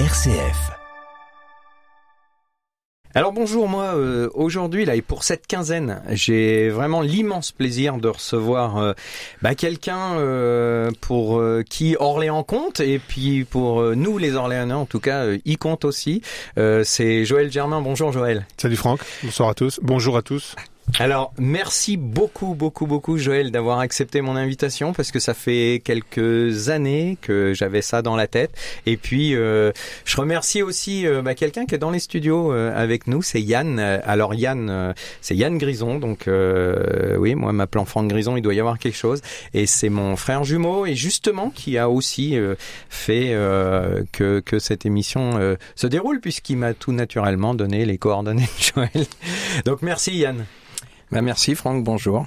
RCF. 0.00 0.72
Alors 3.14 3.30
bonjour, 3.30 3.68
moi 3.68 3.94
euh, 3.94 4.28
aujourd'hui 4.34 4.84
là 4.84 4.96
et 4.96 5.02
pour 5.02 5.22
cette 5.22 5.46
quinzaine, 5.46 6.02
j'ai 6.10 6.68
vraiment 6.68 7.00
l'immense 7.00 7.52
plaisir 7.52 7.98
de 7.98 8.08
recevoir 8.08 8.78
euh, 8.78 8.92
bah, 9.40 9.54
quelqu'un 9.54 10.14
euh, 10.18 10.90
pour 11.00 11.38
euh, 11.38 11.62
qui 11.62 11.94
Orléans 11.96 12.42
compte 12.42 12.80
et 12.80 12.98
puis 12.98 13.44
pour 13.44 13.80
euh, 13.80 13.94
nous 13.94 14.18
les 14.18 14.34
Orléanais 14.34 14.74
en 14.74 14.84
tout 14.84 14.98
cas, 14.98 15.26
euh, 15.26 15.38
il 15.44 15.58
compte 15.58 15.84
aussi. 15.84 16.22
Euh, 16.58 16.82
C'est 16.82 17.24
Joël 17.24 17.52
Germain. 17.52 17.80
Bonjour 17.80 18.10
Joël. 18.10 18.46
Salut 18.56 18.74
Franck, 18.74 18.98
bonsoir 19.22 19.50
à 19.50 19.54
tous, 19.54 19.78
bonjour 19.80 20.16
à 20.16 20.22
tous. 20.22 20.56
Alors 21.00 21.32
merci 21.38 21.96
beaucoup 21.96 22.54
beaucoup 22.54 22.86
beaucoup 22.86 23.18
Joël 23.18 23.50
d'avoir 23.50 23.80
accepté 23.80 24.20
mon 24.20 24.36
invitation 24.36 24.92
parce 24.92 25.10
que 25.10 25.18
ça 25.18 25.34
fait 25.34 25.82
quelques 25.82 26.68
années 26.68 27.18
que 27.20 27.52
j'avais 27.52 27.82
ça 27.82 28.00
dans 28.00 28.14
la 28.14 28.28
tête. 28.28 28.52
Et 28.86 28.96
puis 28.96 29.34
euh, 29.34 29.72
je 30.04 30.16
remercie 30.16 30.62
aussi 30.62 31.04
euh, 31.06 31.20
bah, 31.20 31.34
quelqu'un 31.34 31.66
qui 31.66 31.74
est 31.74 31.78
dans 31.78 31.90
les 31.90 31.98
studios 31.98 32.52
euh, 32.52 32.72
avec 32.76 33.08
nous 33.08 33.22
c'est 33.22 33.40
Yann. 33.40 33.80
Alors 33.80 34.34
Yann 34.34 34.94
c'est 35.20 35.34
Yann 35.34 35.58
Grison. 35.58 35.98
Donc 35.98 36.28
oui 36.28 37.34
moi 37.34 37.52
m'appelant 37.52 37.86
Franck 37.86 38.08
Grison 38.08 38.36
il 38.36 38.42
doit 38.42 38.54
y 38.54 38.60
avoir 38.60 38.78
quelque 38.78 38.98
chose. 38.98 39.20
Et 39.52 39.66
c'est 39.66 39.88
mon 39.88 40.14
frère 40.16 40.44
jumeau 40.44 40.86
et 40.86 40.94
justement 40.94 41.50
qui 41.50 41.76
a 41.76 41.90
aussi 41.90 42.38
fait 42.88 43.36
que, 44.12 44.40
que 44.40 44.58
cette 44.60 44.86
émission 44.86 45.56
se 45.74 45.86
déroule 45.86 46.20
puisqu'il 46.20 46.58
m'a 46.58 46.74
tout 46.74 46.92
naturellement 46.92 47.54
donné 47.54 47.84
les 47.84 47.98
coordonnées 47.98 48.48
Joël. 48.60 49.06
Donc 49.64 49.82
merci 49.82 50.16
Yann 50.18 50.44
Ben 51.14 51.22
merci 51.22 51.54
Franck, 51.54 51.84
bonjour. 51.84 52.26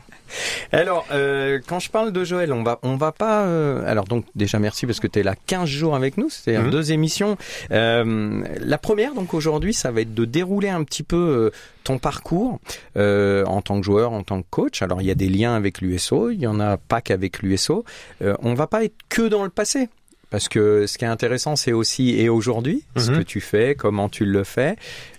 alors, 0.72 1.06
euh, 1.12 1.60
quand 1.68 1.80
je 1.80 1.90
parle 1.92 2.12
de 2.14 2.24
Joël, 2.24 2.54
on 2.54 2.64
va, 2.64 2.80
on 2.84 2.96
va 2.96 3.12
pas. 3.12 3.44
euh, 3.44 3.84
alors 3.86 4.06
donc 4.06 4.24
déjà 4.34 4.60
merci 4.60 4.86
parce 4.86 5.00
que 5.02 5.08
tu 5.08 5.20
es 5.20 5.24
là 5.24 5.36
15 5.46 5.68
jours 5.68 5.94
avec 5.96 6.18
nous, 6.18 6.30
c'est-à-dire 6.30 6.64
Mhm. 6.64 6.72
deux 6.72 6.92
émissions. 6.94 7.38
Euh, 7.72 8.44
la 8.62 8.78
première 8.78 9.14
donc 9.14 9.34
aujourd'hui, 9.34 9.74
ça 9.74 9.92
va 9.92 10.02
être 10.02 10.14
de 10.14 10.24
dérouler 10.26 10.70
un 10.70 10.84
petit 10.86 11.04
peu 11.04 11.18
euh, 11.18 11.52
ton 11.84 11.98
parcours 12.00 12.60
euh, 12.96 13.44
en 13.46 13.62
tant 13.62 13.78
que 13.80 13.86
joueur, 13.86 14.14
en 14.14 14.24
tant 14.24 14.42
que 14.42 14.48
coach. 14.50 14.82
Alors 14.82 15.02
il 15.02 15.08
y 15.08 15.12
a 15.12 15.16
des 15.16 15.30
liens 15.30 15.54
avec 15.54 15.82
l'USO, 15.82 16.30
il 16.30 16.40
y 16.40 16.48
en 16.48 16.60
a 16.62 16.78
pas 16.78 17.02
qu'avec 17.02 17.42
l'USO. 17.44 17.84
Euh, 18.22 18.36
on 18.42 18.54
va 18.54 18.68
pas 18.68 18.86
être 18.86 18.96
que 19.10 19.28
dans 19.28 19.44
le 19.44 19.50
passé. 19.50 19.90
Parce 20.30 20.50
que 20.50 20.88
ce 20.88 20.98
qui 20.98 21.06
est 21.06 21.10
intéressant, 21.10 21.56
c'est 21.56 21.72
aussi 21.72 22.20
et 22.20 22.28
aujourd'hui, 22.28 22.84
ce 22.98 23.12
Mhm. 23.12 23.18
que 23.20 23.24
tu 23.24 23.40
fais, 23.42 23.76
comment 23.76 24.10
tu 24.10 24.26
le 24.26 24.44
fais, 24.44 24.76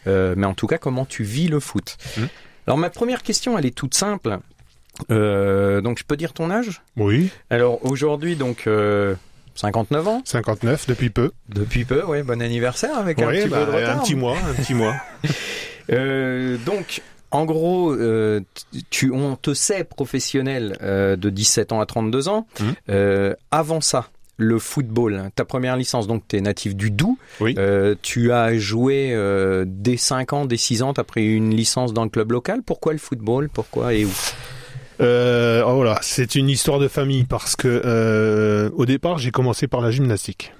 euh, 0.06 0.34
mais 0.36 0.46
en 0.46 0.52
tout 0.54 0.66
cas 0.66 0.76
comment 0.76 1.06
tu 1.06 1.22
vis 1.22 1.48
le 1.48 1.60
foot. 1.60 1.96
Mhm. 2.18 2.28
Alors 2.68 2.76
ma 2.76 2.90
première 2.90 3.22
question, 3.22 3.56
elle 3.56 3.64
est 3.64 3.74
toute 3.74 3.94
simple. 3.94 4.40
Euh, 5.10 5.80
donc 5.80 5.98
je 5.98 6.04
peux 6.04 6.18
dire 6.18 6.34
ton 6.34 6.50
âge? 6.50 6.82
Oui, 6.98 7.30
Alors 7.48 7.82
aujourd'hui 7.82 8.36
donc 8.36 8.66
euh, 8.66 9.14
59 9.54 10.06
ans? 10.06 10.20
59 10.26 10.86
depuis 10.86 11.08
peu. 11.08 11.30
depuis 11.48 11.86
peu 11.86 12.02
ouais 12.04 12.22
bon 12.22 12.42
anniversaire 12.42 12.98
avec 12.98 13.22
un 13.22 13.28
Oui, 13.28 13.38
petit 13.38 13.48
bah, 13.48 13.64
peu 13.64 13.72
de 13.72 13.76
retard. 13.78 13.96
un 14.00 14.02
petit 14.02 14.14
mois, 14.16 14.36
un 14.46 14.52
petit 14.52 14.74
mois. 14.74 14.94
Euh, 15.90 16.58
donc 16.66 17.00
en 17.30 17.46
gros 17.46 17.94
euh, 17.94 18.42
tu 18.90 19.10
on 19.10 19.36
te 19.36 19.54
sait 19.54 19.84
professionnel 19.84 20.76
euh, 20.82 21.16
de 21.16 21.30
17 21.30 21.72
ans 21.72 21.80
à 21.80 21.86
32 21.86 22.28
ans. 22.28 22.46
Euh, 22.90 23.32
avant 23.50 23.80
ça 23.80 24.10
le 24.38 24.58
football, 24.58 25.30
ta 25.34 25.44
première 25.44 25.76
licence, 25.76 26.06
donc 26.06 26.22
tu 26.28 26.36
es 26.36 26.40
natif 26.40 26.74
du 26.74 26.90
Doubs. 26.90 27.18
Oui. 27.40 27.54
Euh, 27.58 27.94
tu 28.00 28.32
as 28.32 28.56
joué 28.56 29.10
euh, 29.12 29.64
dès 29.66 29.96
5 29.96 30.32
ans, 30.32 30.46
dès 30.46 30.56
6 30.56 30.82
ans, 30.82 30.94
tu 30.94 31.00
as 31.00 31.04
pris 31.04 31.26
une 31.26 31.54
licence 31.54 31.92
dans 31.92 32.04
le 32.04 32.10
club 32.10 32.32
local. 32.32 32.62
Pourquoi 32.64 32.92
le 32.92 32.98
football? 32.98 33.48
Pourquoi 33.52 33.92
et 33.94 34.04
où? 34.04 34.10
Euh, 35.00 35.62
oh 35.66 35.84
là, 35.84 35.98
c'est 36.02 36.34
une 36.34 36.48
histoire 36.48 36.78
de 36.78 36.88
famille 36.88 37.24
parce 37.24 37.56
que 37.56 37.82
euh, 37.84 38.70
au 38.74 38.84
départ 38.84 39.18
j'ai 39.18 39.30
commencé 39.30 39.68
par 39.68 39.80
la 39.80 39.90
gymnastique 39.92 40.52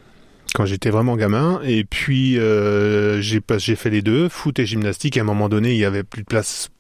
quand 0.55 0.65
j'étais 0.65 0.91
vraiment 0.91 1.17
gamin 1.17 1.61
et 1.65 1.85
puis 1.85 2.39
euh, 2.39 3.21
j'ai 3.21 3.77
fait 3.77 3.91
les 3.91 4.03
deux, 4.03 4.29
foot 4.29 4.59
et 4.59 4.67
gymnastique. 4.67 5.17
Et 5.17 5.21
à 5.21 5.23
un 5.23 5.27
moment 5.27 5.49
donné, 5.49 5.73
il 5.73 5.79
y 5.79 5.85
avait 5.85 6.05
plus 6.05 6.23
de 6.23 6.27
place 6.27 6.71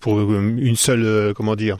pour 0.00 0.18
euh, 0.18 0.56
une 0.58 0.76
seule 0.76 1.04
euh, 1.04 1.32
comment 1.34 1.56
dire 1.56 1.76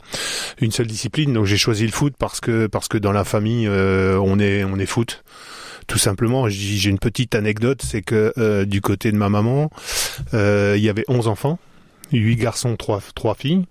une 0.61 0.71
seule 0.73 0.87
discipline. 0.87 1.33
Donc 1.33 1.47
j'ai 1.47 1.57
choisi 1.57 1.85
le 1.87 1.93
foot 1.93 2.15
parce 2.19 2.41
que 2.41 2.67
parce 2.67 2.89
que 2.89 2.99
dans 2.99 3.13
la 3.13 3.25
famille 3.25 3.67
euh, 3.67 4.19
on 4.23 4.39
est 4.39 4.65
on 4.65 4.79
est 4.79 4.87
foot. 4.87 5.25
Tout 5.87 5.99
simplement. 5.99 6.49
J'ai 6.49 6.89
une 6.89 6.99
petite 7.01 7.35
anecdote 7.35 7.83
c'est 7.85 8.03
que 8.03 8.33
euh, 8.39 8.65
du 8.65 8.81
côté 8.81 9.11
de 9.11 9.17
ma 9.17 9.29
maman 9.29 9.71
euh, 10.35 10.75
il 10.77 10.83
y 10.83 10.89
avait 10.89 11.05
11 11.09 11.27
enfants 11.29 11.59
huit 12.13 12.37
garçons 12.37 12.77
trois 12.77 13.01
trois 13.15 13.35
filles. 13.35 13.65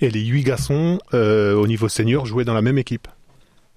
Et 0.00 0.10
les 0.10 0.20
huit 0.20 0.42
garçons 0.44 0.98
euh, 1.14 1.54
au 1.54 1.66
niveau 1.66 1.88
senior 1.88 2.26
jouaient 2.26 2.44
dans 2.44 2.54
la 2.54 2.62
même 2.62 2.78
équipe. 2.78 3.08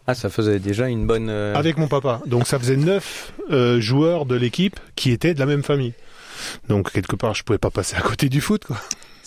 Ah, 0.08 0.13
ça 0.13 0.29
faisait 0.29 0.59
déjà 0.59 0.88
une 0.88 1.08
bonne. 1.08 1.29
avec 1.29 1.78
mon 1.78 1.88
papa. 1.88 2.22
Donc 2.28 2.46
ça 2.47 2.59
faisait 2.59 2.75
neuf 2.78 3.34
euh, 3.52 3.79
joueurs 3.81 4.25
de 4.25 4.35
l'équipe 4.35 4.79
qui 4.96 5.12
étaient 5.12 5.34
de 5.34 5.40
la 5.40 5.46
même 5.47 5.63
famille. 5.63 5.94
Donc 6.69 6.91
quelque 6.91 7.16
part 7.16 7.34
je 7.34 7.44
pouvais 7.44 7.58
pas 7.58 7.72
passer 7.72 7.96
à 7.96 8.02
côté 8.02 8.29
du 8.29 8.40
foot 8.41 8.66
quoi. 8.66 8.78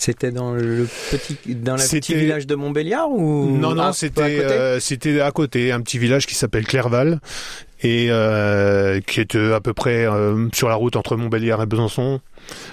C'était 0.00 0.30
dans 0.30 0.52
le 0.52 0.86
petit, 1.10 1.36
dans 1.56 1.72
le 1.74 1.78
petit 1.80 1.88
C'était- 1.88 2.14
village 2.14 2.46
de 2.46 2.54
Montbéliard 2.54 3.10
ou 3.10 3.50
Non, 3.58 3.70
Ah, 3.72 3.74
non, 3.74 3.82
à 3.82 3.92
c'était 3.92 4.22
euh, 4.22 4.78
c'était 4.78 5.20
à 5.20 5.32
côté, 5.32 5.72
un 5.72 5.80
petit 5.80 5.98
village 5.98 6.24
qui 6.26 6.36
s'appelle 6.36 6.64
Clerval 6.64 7.18
et 7.82 8.06
euh, 8.10 9.00
qui 9.00 9.18
est 9.20 9.34
euh, 9.34 9.56
à 9.56 9.60
peu 9.60 9.74
près 9.74 10.06
euh, 10.06 10.48
sur 10.54 10.68
la 10.68 10.76
route 10.76 10.94
entre 10.94 11.16
Montbéliard 11.16 11.60
et 11.62 11.66
Besançon. 11.66 12.20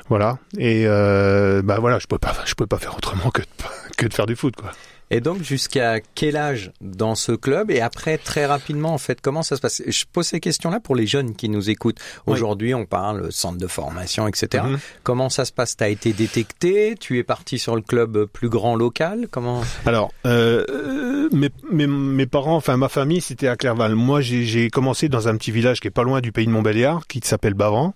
Voilà. 0.07 0.37
Et 0.59 0.85
bah 0.85 1.77
voilà, 1.79 1.97
je 1.97 2.05
pouvais 2.05 2.19
pas 2.19 2.35
je 2.45 2.53
pouvais 2.53 2.67
pas 2.67 2.77
faire 2.77 2.95
autrement 2.95 3.31
que 3.31 3.41
de, 3.41 3.47
que 3.97 4.05
de 4.05 4.13
faire 4.13 4.27
du 4.27 4.35
foot 4.35 4.55
quoi. 4.55 4.71
Et 5.11 5.21
donc 5.21 5.43
jusqu'à 5.43 5.99
quel 6.15 6.35
âge 6.35 6.71
dans 6.81 7.15
ce 7.15 7.31
club? 7.31 7.71
Et 7.71 7.81
après 7.81 8.17
très 8.17 8.45
rapidement 8.45 8.93
en 8.93 8.97
fait 8.97 9.21
comment 9.21 9.43
ça 9.43 9.55
se 9.55 9.61
passe? 9.61 9.81
Je 9.85 10.03
pose 10.11 10.25
ces 10.27 10.39
questions-là 10.39 10.79
pour 10.79 10.95
les 10.95 11.07
jeunes 11.07 11.35
qui 11.35 11.49
nous 11.49 11.69
écoutent. 11.69 11.99
Oui. 12.27 12.33
Aujourd'hui, 12.33 12.73
on 12.73 12.85
parle 12.85 13.31
centre 13.31 13.57
de 13.57 13.67
formation, 13.67 14.27
etc. 14.27 14.63
Mhm. 14.67 14.79
Comment 15.03 15.29
ça 15.29 15.45
se 15.45 15.51
passe? 15.51 15.77
T'as 15.77 15.89
été 15.89 16.13
détecté? 16.13 16.95
Tu 16.99 17.19
es 17.19 17.23
parti 17.23 17.59
sur 17.59 17.75
le 17.75 17.81
club 17.81 18.25
plus 18.25 18.49
grand 18.49 18.75
local? 18.75 19.27
Comment? 19.29 19.61
Alors, 19.85 20.11
euh, 20.25 20.65
euh, 20.69 21.29
mes, 21.31 21.49
mes, 21.71 21.87
mes 21.87 22.25
parents, 22.25 22.55
enfin 22.55 22.77
ma 22.77 22.89
famille, 22.89 23.21
c'était 23.21 23.47
à 23.47 23.55
Clerval. 23.55 23.95
Moi, 23.95 24.21
j'ai 24.21 24.43
j'ai 24.45 24.69
commencé 24.69 25.09
dans 25.09 25.27
un 25.27 25.37
petit 25.37 25.51
village 25.51 25.79
qui 25.79 25.87
est 25.87 25.91
pas 25.91 26.03
loin 26.03 26.21
du 26.21 26.31
pays 26.31 26.45
de 26.45 26.51
Montbéliard, 26.51 27.07
qui 27.07 27.21
s'appelle 27.23 27.53
Bavran. 27.53 27.93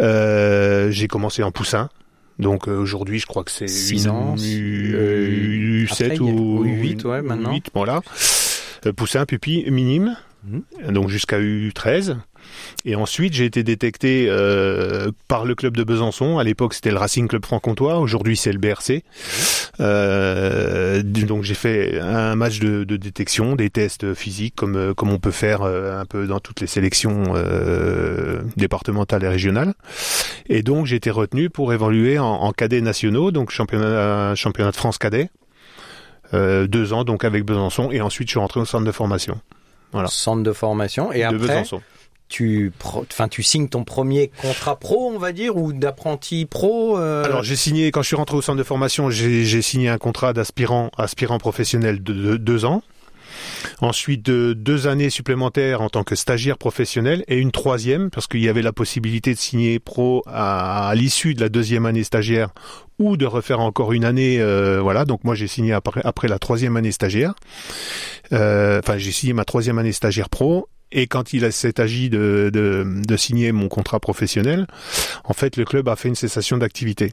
Euh, 0.00 0.90
j'ai 0.90 1.08
commencé 1.08 1.42
en 1.42 1.50
poussin. 1.50 1.88
Donc 2.38 2.68
euh, 2.68 2.76
aujourd'hui, 2.76 3.18
je 3.20 3.26
crois 3.26 3.44
que 3.44 3.50
c'est 3.50 3.68
Six 3.68 4.04
une- 4.04 4.10
ans, 4.10 4.36
U, 4.36 4.92
euh, 4.94 5.84
U7 5.86 5.92
après, 6.04 6.16
il 6.16 6.22
y 6.26 6.30
a- 6.30 6.32
ou 6.32 6.58
ou 6.60 6.64
U8, 6.66 7.04
ouais, 7.06 7.22
maintenant. 7.22 7.52
U8, 7.52 7.66
voilà. 7.74 8.00
Euh, 8.86 8.92
poussin, 8.92 9.24
pupille, 9.24 9.70
minime. 9.70 10.16
Donc 10.88 11.08
jusqu'à 11.08 11.40
U13. 11.40 12.16
Et 12.84 12.94
ensuite, 12.94 13.32
j'ai 13.32 13.44
été 13.44 13.62
détecté 13.62 14.26
euh, 14.28 15.10
par 15.28 15.44
le 15.44 15.54
club 15.54 15.76
de 15.76 15.84
Besançon. 15.84 16.38
À 16.38 16.44
l'époque, 16.44 16.74
c'était 16.74 16.90
le 16.90 16.98
Racing 16.98 17.28
Club 17.28 17.44
Franc-Comtois. 17.44 17.98
Aujourd'hui, 17.98 18.36
c'est 18.36 18.52
le 18.52 18.58
BRC. 18.58 19.02
Euh, 19.80 21.02
donc, 21.02 21.44
j'ai 21.44 21.54
fait 21.54 21.98
un 22.00 22.36
match 22.36 22.58
de, 22.60 22.84
détection, 22.84 23.56
des 23.56 23.70
tests 23.70 24.14
physiques, 24.14 24.54
comme 24.54 24.76
euh, 24.76 24.94
comme 24.94 25.10
on 25.10 25.18
peut 25.18 25.30
faire 25.30 25.62
un 25.62 26.04
peu 26.04 26.26
dans 26.26 26.40
toutes 26.40 26.60
les 26.60 26.66
sélections 26.66 27.34
départementales 28.56 29.24
et 29.24 29.28
régionales. 29.28 29.74
Et 30.48 30.62
donc, 30.62 30.86
j'ai 30.86 30.96
été 30.96 31.10
retenu 31.10 31.50
pour 31.50 31.72
évoluer 31.72 32.18
en, 32.18 32.52
cadets 32.52 32.80
nationaux, 32.80 33.30
donc 33.30 33.50
championnat 33.50 34.34
de 34.34 34.76
France 34.76 34.98
cadet. 34.98 35.30
Deux 36.32 36.92
ans 36.92 37.04
donc 37.04 37.24
avec 37.24 37.44
Besançon 37.44 37.92
et 37.92 38.00
ensuite 38.00 38.26
je 38.26 38.32
suis 38.32 38.40
rentré 38.40 38.58
au 38.58 38.64
centre 38.64 38.84
de 38.84 38.90
formation 38.90 39.38
Voilà. 39.94 40.08
Centre 40.08 40.42
de 40.42 40.52
formation 40.52 41.10
et 41.12 41.20
de 41.20 41.24
après 41.24 41.38
Besançon. 41.38 41.80
tu, 42.28 42.72
enfin 42.82 43.28
tu 43.28 43.42
signes 43.42 43.68
ton 43.68 43.84
premier 43.84 44.30
contrat 44.42 44.76
pro, 44.78 45.10
on 45.14 45.18
va 45.18 45.32
dire, 45.32 45.56
ou 45.56 45.72
d'apprenti 45.72 46.44
pro. 46.46 46.98
euh, 46.98 47.24
Alors 47.24 47.42
j'ai 47.42 47.56
signé 47.56 47.90
quand 47.90 48.02
je 48.02 48.08
suis 48.08 48.16
rentré 48.16 48.36
au 48.36 48.42
centre 48.42 48.58
de 48.58 48.62
formation, 48.64 49.08
j'ai 49.10 49.44
j'ai 49.44 49.62
signé 49.62 49.88
un 49.88 49.98
contrat 49.98 50.32
d'aspirant 50.32 50.90
aspirant 50.98 51.38
professionnel 51.38 52.02
de, 52.02 52.12
de- 52.12 52.36
deux 52.36 52.64
ans. 52.64 52.82
Ensuite 53.80 54.24
de 54.24 54.52
deux 54.52 54.86
années 54.86 55.10
supplémentaires 55.10 55.80
en 55.80 55.88
tant 55.88 56.04
que 56.04 56.14
stagiaire 56.14 56.58
professionnel 56.58 57.24
et 57.28 57.38
une 57.38 57.52
troisième 57.52 58.10
parce 58.10 58.26
qu'il 58.26 58.42
y 58.42 58.48
avait 58.48 58.62
la 58.62 58.72
possibilité 58.72 59.34
de 59.34 59.38
signer 59.38 59.78
pro 59.78 60.22
à, 60.26 60.92
l'issue 60.94 61.34
de 61.34 61.40
la 61.40 61.48
deuxième 61.48 61.86
année 61.86 62.04
stagiaire 62.04 62.50
ou 62.98 63.16
de 63.16 63.26
refaire 63.26 63.60
encore 63.60 63.92
une 63.92 64.04
année. 64.04 64.40
euh, 64.40 64.80
voilà, 64.80 65.04
donc 65.04 65.24
moi 65.24 65.34
j'ai 65.34 65.48
signé 65.48 65.72
après, 65.72 66.00
après 66.04 66.28
la 66.28 66.38
troisième 66.38 66.76
année 66.76 66.92
stagiaire. 66.92 67.34
Euh, 68.32 68.78
Enfin 68.78 68.98
j'ai 68.98 69.12
signé 69.12 69.32
ma 69.32 69.44
troisième 69.44 69.78
année 69.78 69.92
stagiaire 69.92 70.28
pro. 70.28 70.68
Et 70.92 71.08
quand 71.08 71.32
il 71.32 71.50
s'est 71.52 71.80
agi 71.80 72.08
de, 72.08 72.50
de 72.52 73.16
signer 73.16 73.50
mon 73.50 73.68
contrat 73.68 73.98
professionnel, 73.98 74.68
en 75.24 75.32
fait, 75.32 75.56
le 75.56 75.64
club 75.64 75.88
a 75.88 75.96
fait 75.96 76.08
une 76.08 76.14
cessation 76.14 76.56
d'activité. 76.56 77.12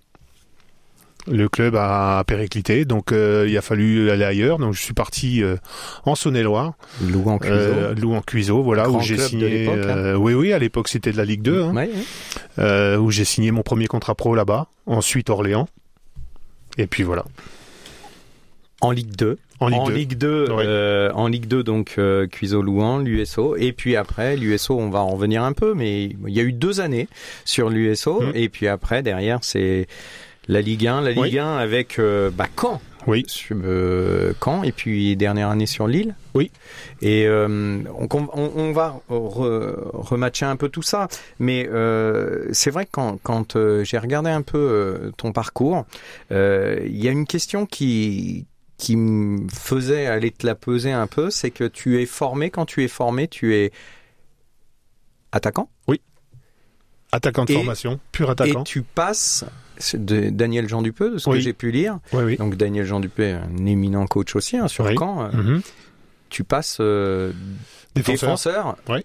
Le 1.27 1.47
club 1.49 1.75
a 1.75 2.23
périclité, 2.25 2.83
donc 2.85 3.11
euh, 3.11 3.45
il 3.47 3.55
a 3.57 3.61
fallu 3.61 4.09
aller 4.09 4.23
ailleurs. 4.25 4.57
Donc 4.57 4.73
je 4.73 4.81
suis 4.81 4.93
parti 4.93 5.43
euh, 5.43 5.55
en 6.05 6.15
Saône-et-Loire, 6.15 6.73
Louan 7.03 7.37
Cuiseau. 7.37 7.55
euh, 7.55 7.93
Louan 7.95 8.21
Cuiseau, 8.21 8.63
voilà 8.63 8.83
Grand 8.83 8.97
où 8.97 9.01
j'ai 9.01 9.17
signé. 9.17 9.49
l'époque, 9.49 9.75
euh, 9.77 10.15
oui, 10.15 10.33
oui, 10.33 10.51
à 10.51 10.57
l'époque 10.59 10.87
c'était 10.87 11.11
de 11.11 11.17
la 11.17 11.25
Ligue 11.25 11.43
2, 11.43 11.61
hein, 11.63 11.75
Ouais, 11.75 11.89
ouais. 12.57 12.95
où 12.97 13.11
j'ai 13.11 13.23
signé 13.25 13.51
mon 13.51 13.61
premier 13.61 13.85
contrat 13.87 14.15
pro 14.15 14.33
là-bas. 14.35 14.67
Ensuite 14.87 15.29
Orléans, 15.29 15.67
et 16.77 16.87
puis 16.87 17.03
voilà. 17.03 17.23
En 18.81 18.89
Ligue 18.91 19.15
2. 19.15 19.37
En 19.59 19.67
Ligue 19.67 19.79
en 19.79 19.85
2. 19.87 19.93
Ligue 19.93 20.17
2, 20.17 20.47
Ouais. 20.51 20.63
euh, 20.65 21.11
en 21.13 21.27
Ligue 21.27 21.45
2 21.47 21.61
donc 21.61 21.95
euh, 21.99 22.25
Cuiseau 22.25 22.63
Louan, 22.63 22.97
l'USO 22.97 23.55
et 23.57 23.73
puis 23.73 23.95
après 23.95 24.35
l'USO 24.35 24.79
on 24.79 24.89
va 24.89 25.01
en 25.01 25.09
revenir 25.09 25.43
un 25.43 25.53
peu 25.53 25.75
mais 25.75 26.05
il 26.05 26.33
y 26.33 26.39
a 26.39 26.43
eu 26.43 26.51
deux 26.51 26.81
années 26.81 27.07
sur 27.45 27.69
l'USO 27.69 28.21
Mhm. 28.21 28.31
et 28.33 28.49
puis 28.49 28.67
après 28.67 29.03
derrière 29.03 29.37
c'est 29.43 29.85
la 30.47 30.61
Ligue 30.61 30.87
1, 30.87 31.01
la 31.01 31.11
Ligue 31.11 31.19
Oui. 31.19 31.39
1 31.39 31.57
avec 31.57 31.99
euh, 31.99 32.29
bah, 32.31 32.47
Caen, 32.59 32.81
Oui. 33.07 33.23
sur, 33.27 33.55
euh, 33.63 34.33
Caen 34.43 34.63
et 34.63 34.71
puis 34.71 35.15
dernière 35.15 35.49
année 35.49 35.65
sur 35.65 35.87
Lille. 35.87 36.15
Oui. 36.33 36.51
Et 37.01 37.25
euh, 37.27 37.83
on, 37.97 38.07
on, 38.11 38.51
on 38.55 38.71
va 38.71 38.99
re- 39.09 39.75
rematcher 39.93 40.45
un 40.45 40.55
peu 40.55 40.69
tout 40.69 40.81
ça, 40.81 41.07
mais 41.39 41.67
euh, 41.71 42.47
c'est 42.51 42.71
vrai 42.71 42.85
que 42.85 42.91
quand, 42.91 43.19
quand 43.23 43.57
j'ai 43.83 43.97
regardé 43.97 44.29
un 44.29 44.41
peu 44.41 45.11
ton 45.17 45.31
parcours, 45.31 45.85
il 46.31 46.97
y 46.97 47.07
a 47.07 47.11
une 47.11 47.27
question 47.27 47.65
qui 47.65 48.45
qui 48.77 48.95
me 48.97 49.47
faisait 49.53 50.07
aller 50.07 50.31
te 50.31 50.43
la 50.47 50.55
peser 50.55 50.91
un 50.91 51.05
peu, 51.05 51.29
c'est 51.29 51.51
que 51.51 51.65
tu 51.65 52.01
es 52.01 52.07
formé, 52.07 52.49
quand 52.49 52.65
tu 52.65 52.83
es 52.83 52.87
formé, 52.87 53.27
tu 53.27 53.53
es 53.55 53.71
attaquant? 55.31 55.69
Attaquant 57.11 57.43
de 57.45 57.51
Et- 57.51 57.55
formation, 57.55 57.99
pur 58.13 58.29
et 58.29 58.31
attaquant. 58.31 58.63
tu 58.63 58.81
passes 58.83 59.43
de 59.95 60.29
Daniel 60.29 60.67
Jean 60.69 60.81
Dupeux, 60.81 61.11
de 61.11 61.17
ce 61.17 61.29
que 61.29 61.39
j'ai 61.39 61.53
pu 61.53 61.71
lire. 61.71 61.99
Oui, 62.13 62.23
oui. 62.23 62.37
Donc 62.37 62.55
Daniel 62.55 62.85
Jean 62.85 62.99
Dupeux, 62.99 63.33
un 63.35 63.65
éminent 63.65 64.05
coach 64.07 64.35
aussi 64.35 64.57
hein, 64.57 64.67
sur 64.67 64.85
Oui. 64.85 64.95
Caen. 64.97 65.23
euh, 65.33 65.37
Mhm. 65.37 65.61
Tu 66.29 66.43
passes 66.45 66.77
euh, 66.79 67.31
Défenseur. 67.95 68.29
défenseur. 68.29 68.75
Oui. 68.89 68.99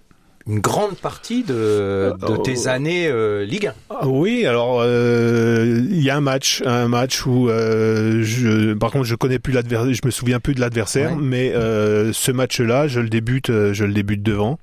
Une 0.49 0.61
grande 0.61 0.95
partie 0.95 1.43
de, 1.43 1.53
de 1.55 2.25
Euh, 2.25 2.37
tes 2.45 2.69
euh, 2.69 2.71
années 2.71 3.09
euh, 3.09 3.45
Ligue 3.45 3.67
1. 3.67 3.75
Ah 3.91 4.07
oui, 4.07 4.47
alors 4.47 4.79
euh, 4.81 5.81
il 5.91 6.01
y 6.01 6.09
a 6.09 6.17
un 6.17 6.21
match, 6.21 6.63
un 6.65 6.87
match 6.87 7.27
où 7.27 7.49
euh, 7.51 8.23
je, 8.23 8.75
par 8.75 8.93
contre 8.93 9.07
je 9.07 9.17
connais 9.17 9.41
plus 9.41 9.53
l'adversaire, 9.53 9.93
je 9.93 10.01
me 10.05 10.13
souviens 10.13 10.39
plus 10.39 10.55
de 10.55 10.61
l'adversaire, 10.61 11.11
Ouais. 11.17 11.19
mais 11.21 11.53
euh, 11.53 12.13
ce 12.13 12.31
match-là, 12.31 12.87
je 12.87 13.01
le 13.01 13.09
débute, 13.09 13.49
je 13.49 13.85
le 13.85 13.93
débute 13.93 14.23
devant 14.23 14.61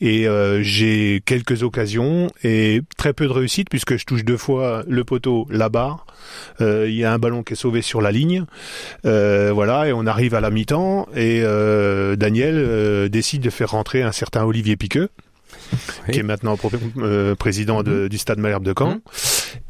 et 0.00 0.26
euh, 0.28 0.62
j'ai 0.62 1.22
quelques 1.24 1.62
occasions 1.62 2.28
et 2.42 2.80
très 2.96 3.12
peu 3.12 3.26
de 3.26 3.32
réussite 3.32 3.68
puisque 3.70 3.96
je 3.96 4.04
touche 4.06 4.24
deux 4.24 4.36
fois 4.36 4.82
le 4.88 5.04
poteau, 5.04 5.46
la 5.50 5.68
barre. 5.68 6.06
Euh, 6.60 6.86
Il 6.88 6.94
y 6.94 7.04
a 7.04 7.12
un 7.12 7.18
ballon 7.18 7.42
qui 7.42 7.52
est 7.52 7.56
sauvé 7.56 7.82
sur 7.82 8.00
la 8.00 8.10
ligne, 8.12 8.44
Euh, 9.04 9.50
voilà, 9.52 9.88
et 9.88 9.92
on 9.92 10.06
arrive 10.06 10.34
à 10.34 10.40
la 10.40 10.50
mi-temps 10.50 11.06
et 11.14 11.42
euh, 11.44 12.16
Daniel 12.16 12.54
euh, 12.56 13.08
décide 13.08 13.42
de 13.42 13.50
faire 13.50 13.70
rentrer 13.70 14.02
un 14.02 14.12
certain 14.12 14.44
Olivier 14.44 14.76
Piqueux 14.76 15.08
Oui. 15.72 16.12
qui 16.14 16.20
est 16.20 16.22
maintenant 16.22 16.56
euh, 16.98 17.34
président 17.34 17.82
de- 17.82 18.08
du 18.08 18.18
Stade 18.18 18.38
Malherbe 18.38 18.64
de 18.64 18.74
Caen. 18.76 18.94
Mhm. 18.94 19.00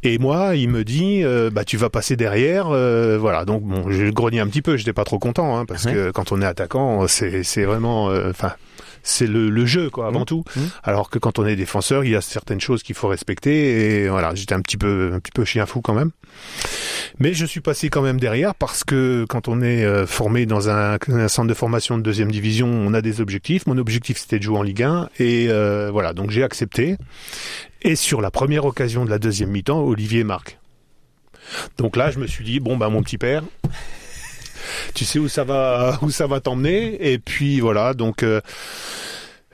Et 0.03 0.17
moi, 0.19 0.55
il 0.55 0.69
me 0.69 0.83
dit, 0.83 1.21
euh, 1.23 1.49
bah 1.51 1.63
tu 1.63 1.77
vas 1.77 1.89
passer 1.89 2.15
derrière, 2.15 2.67
euh, 2.69 3.17
voilà. 3.19 3.45
Donc 3.45 3.63
bon, 3.63 3.89
j'ai 3.89 4.11
grogné 4.11 4.39
un 4.39 4.47
petit 4.47 4.61
peu, 4.61 4.77
j'étais 4.77 4.93
pas 4.93 5.03
trop 5.03 5.19
content, 5.19 5.57
hein, 5.57 5.65
parce 5.65 5.85
que 5.85 6.11
quand 6.11 6.31
on 6.31 6.41
est 6.41 6.45
attaquant, 6.45 7.07
c'est 7.07 7.63
vraiment, 7.65 8.09
euh, 8.09 8.29
enfin. 8.29 8.53
C'est 9.03 9.27
le, 9.27 9.49
le 9.49 9.65
jeu 9.65 9.89
quoi 9.89 10.07
avant 10.07 10.19
Mhm. 10.21 10.25
tout 10.25 10.43
Mhm. 10.55 10.69
alors 10.83 11.09
que 11.09 11.19
quand 11.19 11.39
on 11.39 11.45
est 11.45 11.55
défenseur 11.55 12.03
il 12.03 12.11
y 12.11 12.15
a 12.15 12.21
certaines 12.21 12.61
choses 12.61 12.83
qu'il 12.83 12.95
faut 12.95 13.07
respecter 13.07 14.03
et 14.03 14.09
voilà 14.09 14.33
j'étais 14.35 14.53
un 14.53 14.61
petit 14.61 14.77
peu 14.77 15.11
un 15.13 15.19
petit 15.19 15.31
peu 15.31 15.43
chien 15.45 15.65
fou 15.65 15.81
quand 15.81 15.93
même 15.93 16.11
mais 17.19 17.33
je 17.33 17.45
suis 17.45 17.61
passé 17.61 17.89
quand 17.89 18.01
même 18.01 18.19
derrière 18.19 18.55
parce 18.55 18.83
que 18.83 19.25
quand 19.27 19.47
on 19.47 19.61
est 19.61 19.83
euh, 19.83 20.07
formé 20.07 20.45
dans 20.45 20.69
un, 20.69 20.97
un 21.09 21.27
centre 21.27 21.47
de 21.49 21.53
formation 21.53 21.97
de 21.97 22.03
deuxième 22.03 22.31
division, 22.31 22.67
on 22.67 22.93
a 22.93 23.01
des 23.01 23.19
objectifs. 23.21 23.67
Mon 23.67 23.77
objectif 23.77 24.17
c'était 24.17 24.39
de 24.39 24.43
jouer 24.43 24.57
en 24.57 24.63
Ligue 24.63 24.83
1 24.83 25.09
et 25.19 25.47
euh, 25.49 25.89
voilà, 25.91 26.13
donc 26.13 26.31
j'ai 26.31 26.43
accepté. 26.43 26.95
Et 27.81 27.95
sur 27.95 28.21
la 28.21 28.31
première 28.31 28.65
occasion 28.65 29.03
de 29.05 29.09
la 29.09 29.19
deuxième 29.19 29.49
mi-temps, 29.49 29.81
Olivier 29.81 30.23
marque. 30.23 30.57
Donc 31.77 31.95
là, 31.97 32.11
je 32.11 32.19
me 32.19 32.27
suis 32.27 32.45
dit 32.45 32.59
bon 32.59 32.77
bah 32.77 32.89
mon 32.89 33.03
petit 33.03 33.17
père, 33.17 33.43
tu 34.93 35.05
sais 35.05 35.19
où 35.19 35.27
ça 35.27 35.43
va 35.43 35.99
où 36.01 36.09
ça 36.09 36.27
va 36.27 36.39
t'emmener 36.39 37.11
et 37.11 37.17
puis 37.19 37.59
voilà 37.59 37.93
donc. 37.93 38.23
euh, 38.23 38.41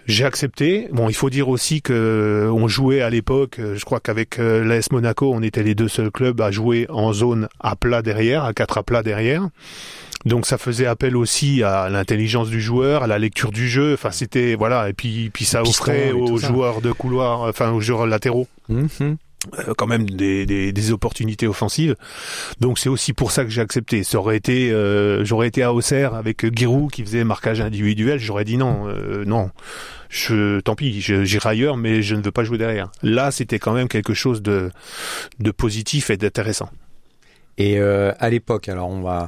j'ai 0.09 0.23
accepté. 0.23 0.87
Bon, 0.93 1.09
il 1.09 1.13
faut 1.15 1.29
dire 1.29 1.49
aussi 1.49 1.81
que 1.81 2.49
on 2.53 2.69
jouait 2.69 3.01
à 3.01 3.09
l'époque, 3.09 3.59
euh, 3.59 3.75
je 3.75 3.83
crois 3.83 3.99
qu'avec 3.99 4.39
euh, 4.39 4.63
l'AS 4.63 4.89
Monaco, 4.93 5.33
on 5.33 5.41
était 5.43 5.63
les 5.63 5.75
deux 5.75 5.89
seuls 5.89 6.11
clubs 6.11 6.39
à 6.39 6.49
jouer 6.49 6.85
en 6.89 7.11
zone 7.11 7.49
à 7.59 7.75
plat 7.75 8.01
derrière, 8.01 8.45
à 8.45 8.53
quatre 8.53 8.77
à 8.77 8.83
plat 8.83 9.03
derrière. 9.03 9.49
Donc 10.23 10.45
ça 10.45 10.57
faisait 10.57 10.85
appel 10.85 11.17
aussi 11.17 11.61
à 11.61 11.89
l'intelligence 11.89 12.49
du 12.49 12.61
joueur, 12.61 13.03
à 13.03 13.07
la 13.07 13.19
lecture 13.19 13.51
du 13.51 13.67
jeu. 13.67 13.95
Enfin, 13.95 14.11
c'était 14.11 14.55
voilà. 14.55 14.87
Et 14.87 14.93
puis 14.93 15.29
puis 15.29 15.43
ça 15.43 15.61
offrait 15.61 16.11
aux 16.13 16.37
ça. 16.37 16.47
joueurs 16.47 16.79
de 16.79 16.93
couloir, 16.93 17.41
enfin 17.41 17.71
aux 17.71 17.81
joueurs 17.81 18.07
latéraux 18.07 18.47
Mhm. 18.69 18.87
euh, 19.01 19.15
quand 19.77 19.87
même 19.87 20.09
des, 20.09 20.45
des, 20.45 20.71
des 20.71 20.91
opportunités 20.91 21.47
offensives. 21.47 21.95
Donc 22.59 22.79
c'est 22.79 22.89
aussi 22.89 23.13
pour 23.13 23.31
ça 23.31 23.43
que 23.43 23.49
j'ai 23.49 23.61
accepté. 23.61 24.03
Ça 24.03 24.17
aurait 24.17 24.37
été, 24.37 24.71
euh, 24.71 25.23
j'aurais 25.25 25.47
été 25.47 25.63
à 25.63 25.73
Auxerre 25.73 26.13
avec 26.13 26.55
Giroud 26.55 26.91
qui 26.91 27.03
faisait 27.03 27.23
marquage 27.23 27.61
individuel, 27.61 28.19
j'aurais 28.19 28.45
dit 28.45 28.57
non, 28.57 28.87
euh, 28.87 29.25
non. 29.25 29.51
Je, 30.09 30.61
tant 30.61 30.75
pis, 30.75 31.01
j'irai 31.01 31.49
ailleurs, 31.49 31.75
mais 31.75 32.01
je 32.01 32.15
ne 32.15 32.21
veux 32.21 32.31
pas 32.31 32.45
jouer 32.45 32.57
derrière. 32.57 32.89
Là, 33.03 33.29
c'était 33.29 33.59
quand 33.59 33.73
même 33.73 33.89
quelque 33.89 34.13
chose 34.13 34.41
de, 34.41 34.71
de 35.39 35.51
positif 35.51 36.09
et 36.09 36.15
d'intéressant. 36.15 36.69
Et 37.57 37.77
euh, 37.79 38.13
à 38.19 38.29
l'époque, 38.29 38.69
alors 38.69 38.89
on 38.89 39.01
va. 39.01 39.27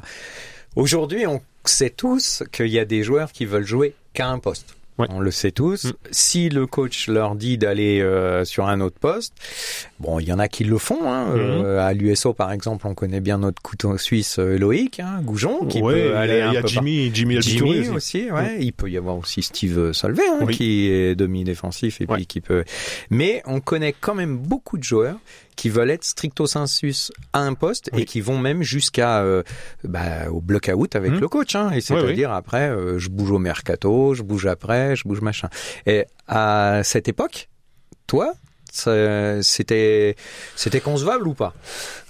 Aujourd'hui, 0.76 1.26
on 1.26 1.42
sait 1.64 1.90
tous 1.90 2.44
qu'il 2.50 2.68
y 2.68 2.78
a 2.78 2.86
des 2.86 3.02
joueurs 3.02 3.30
qui 3.32 3.44
veulent 3.44 3.66
jouer 3.66 3.94
qu'à 4.14 4.28
un 4.28 4.38
poste. 4.38 4.74
Ouais. 5.00 5.06
On 5.10 5.20
le 5.20 5.30
sait 5.30 5.50
tous. 5.50 5.84
Mm. 5.86 5.92
Si 6.10 6.48
le 6.48 6.66
coach 6.66 7.08
leur 7.08 7.34
dit 7.34 7.58
d'aller 7.58 8.00
euh, 8.00 8.44
sur 8.44 8.66
un 8.68 8.80
autre 8.80 8.98
poste, 8.98 9.34
bon, 9.98 10.18
il 10.20 10.28
y 10.28 10.32
en 10.32 10.38
a 10.38 10.48
qui 10.48 10.64
le 10.64 10.78
font. 10.78 11.10
Hein. 11.10 11.26
Mhm. 11.34 11.36
Euh, 11.64 11.80
à 11.86 11.92
l'USO, 11.92 12.32
par 12.32 12.52
exemple, 12.52 12.86
on 12.86 12.94
connaît 12.94 13.20
bien 13.20 13.38
notre 13.38 13.60
couteau 13.62 13.96
suisse 13.98 14.38
euh, 14.38 14.58
Loïc 14.58 15.00
hein, 15.00 15.20
Goujon, 15.22 15.66
qui 15.66 15.80
ouais, 15.82 15.94
peut 15.94 16.00
il 16.00 16.10
y 16.10 16.12
a- 16.12 16.18
aller 16.20 16.44
il 16.48 16.54
y 16.54 16.56
a 16.58 16.66
Jimmy, 16.66 17.10
Jimmy, 17.14 17.34
par- 17.36 17.44
Albitouri 17.44 17.74
Jimmy 17.84 17.88
aussi. 17.96 18.30
ouais. 18.30 18.56
Il 18.60 18.72
peut 18.72 18.90
y 18.90 18.96
avoir 18.96 19.16
aussi 19.16 19.42
Steve 19.42 19.92
Solvay, 19.92 20.22
hein, 20.28 20.40
Oui. 20.46 20.54
qui 20.56 20.88
est 20.88 21.14
demi-défensif 21.14 22.00
et 22.00 22.06
puis 22.06 22.26
qui 22.26 22.40
peut. 22.40 22.64
Mais 23.10 23.42
on 23.46 23.60
connaît 23.60 23.94
quand 23.98 24.14
même 24.14 24.36
beaucoup 24.36 24.78
de 24.78 24.84
joueurs 24.84 25.16
qui 25.60 25.68
veulent 25.68 25.90
être 25.90 26.04
stricto 26.04 26.46
sensus 26.46 27.12
à 27.34 27.40
un 27.40 27.52
poste 27.52 27.90
Oui. 27.92 28.00
et 28.00 28.04
qui 28.06 28.22
vont 28.22 28.38
même 28.38 28.62
jusqu'à 28.62 29.20
euh, 29.20 29.42
bah, 29.84 30.30
au 30.30 30.40
block 30.40 30.70
out 30.74 30.96
avec 30.96 31.12
Mhm. 31.12 31.20
le 31.20 31.28
coach. 31.28 31.54
Hein, 31.54 31.70
et 31.72 31.82
c'est-à-dire 31.82 32.30
après, 32.32 32.70
euh, 32.70 32.98
je 32.98 33.10
bouge 33.10 33.30
au 33.30 33.38
mercato, 33.38 34.14
je 34.14 34.22
bouge 34.22 34.46
après, 34.46 34.96
je 34.96 35.06
bouge 35.06 35.20
machin. 35.20 35.50
Et 35.84 36.06
à 36.28 36.80
cette 36.82 37.08
époque, 37.08 37.50
toi, 38.06 38.32
c'était 38.72 40.16
c'était 40.56 40.80
concevable 40.80 41.28
ou 41.28 41.34
pas? 41.34 41.52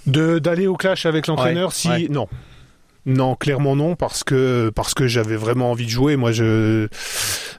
De 0.06 0.38
d'aller 0.38 0.68
au 0.68 0.76
clash 0.76 1.04
avec 1.04 1.26
l'entraîneur, 1.26 1.70
Ouais, 1.70 1.74
si 1.74 1.88
ouais. 1.88 2.06
non. 2.08 2.28
Non, 3.06 3.34
clairement 3.34 3.74
non, 3.74 3.96
parce 3.96 4.22
que 4.22 4.70
parce 4.76 4.94
que 4.94 5.08
j'avais 5.08 5.34
vraiment 5.36 5.72
envie 5.72 5.86
de 5.86 5.90
jouer. 5.90 6.14
Moi, 6.14 6.30
je 6.30 6.86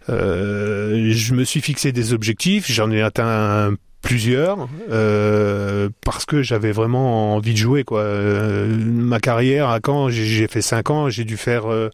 euh, 0.10 1.12
je 1.12 1.34
me 1.34 1.44
suis 1.44 1.60
fixé 1.62 1.92
des 1.92 2.14
objectifs. 2.14 2.72
J'en 2.72 2.90
ai 2.92 3.02
atteint 3.02 3.74
plusieurs 4.02 4.68
euh, 4.90 5.90
parce 6.04 6.26
que 6.26 6.42
j'avais 6.42 6.72
vraiment 6.72 7.36
envie 7.36 7.54
de 7.54 7.58
jouer. 7.58 7.84
Quoi. 7.84 8.02
Euh, 8.02 8.68
ma 8.68 9.20
carrière 9.20 9.70
à 9.70 9.80
Caen, 9.86 10.10
j'ai- 10.10 10.48
fait 10.48 10.62
5 10.62 10.90
ans. 10.90 11.10
J'ai 11.10 11.24
dû 11.24 11.38
faire 11.38 11.72
euh, 11.72 11.90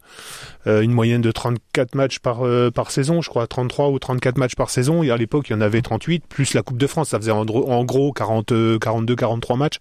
euh, 0.66 0.80
une 0.80 0.92
moyenne 0.92 1.20
de 1.20 1.30
34 1.30 1.94
matchs 1.94 2.18
par 2.18 2.46
euh, 2.46 2.70
par 2.70 2.90
saison, 2.90 3.20
je 3.20 3.28
crois, 3.28 3.46
33 3.46 3.90
ou 3.90 3.98
34 3.98 4.38
matchs 4.38 4.54
par 4.56 4.70
saison. 4.70 5.02
Et 5.02 5.10
à 5.10 5.16
l'époque, 5.16 5.48
il 5.50 5.52
y 5.52 5.56
en 5.56 5.60
avait 5.60 5.82
38 5.82 6.24
plus 6.28 6.54
la 6.54 6.62
Coupe 6.62 6.78
de 6.78 6.86
France. 6.86 7.10
Ça 7.10 7.18
faisait 7.18 7.30
en, 7.30 7.44
gros- 7.44 7.70
en 7.70 7.84
gros 7.84 8.12
40, 8.12 8.52
euh, 8.52 8.78
42, 8.78 9.14
43 9.16 9.56
matchs. 9.56 9.76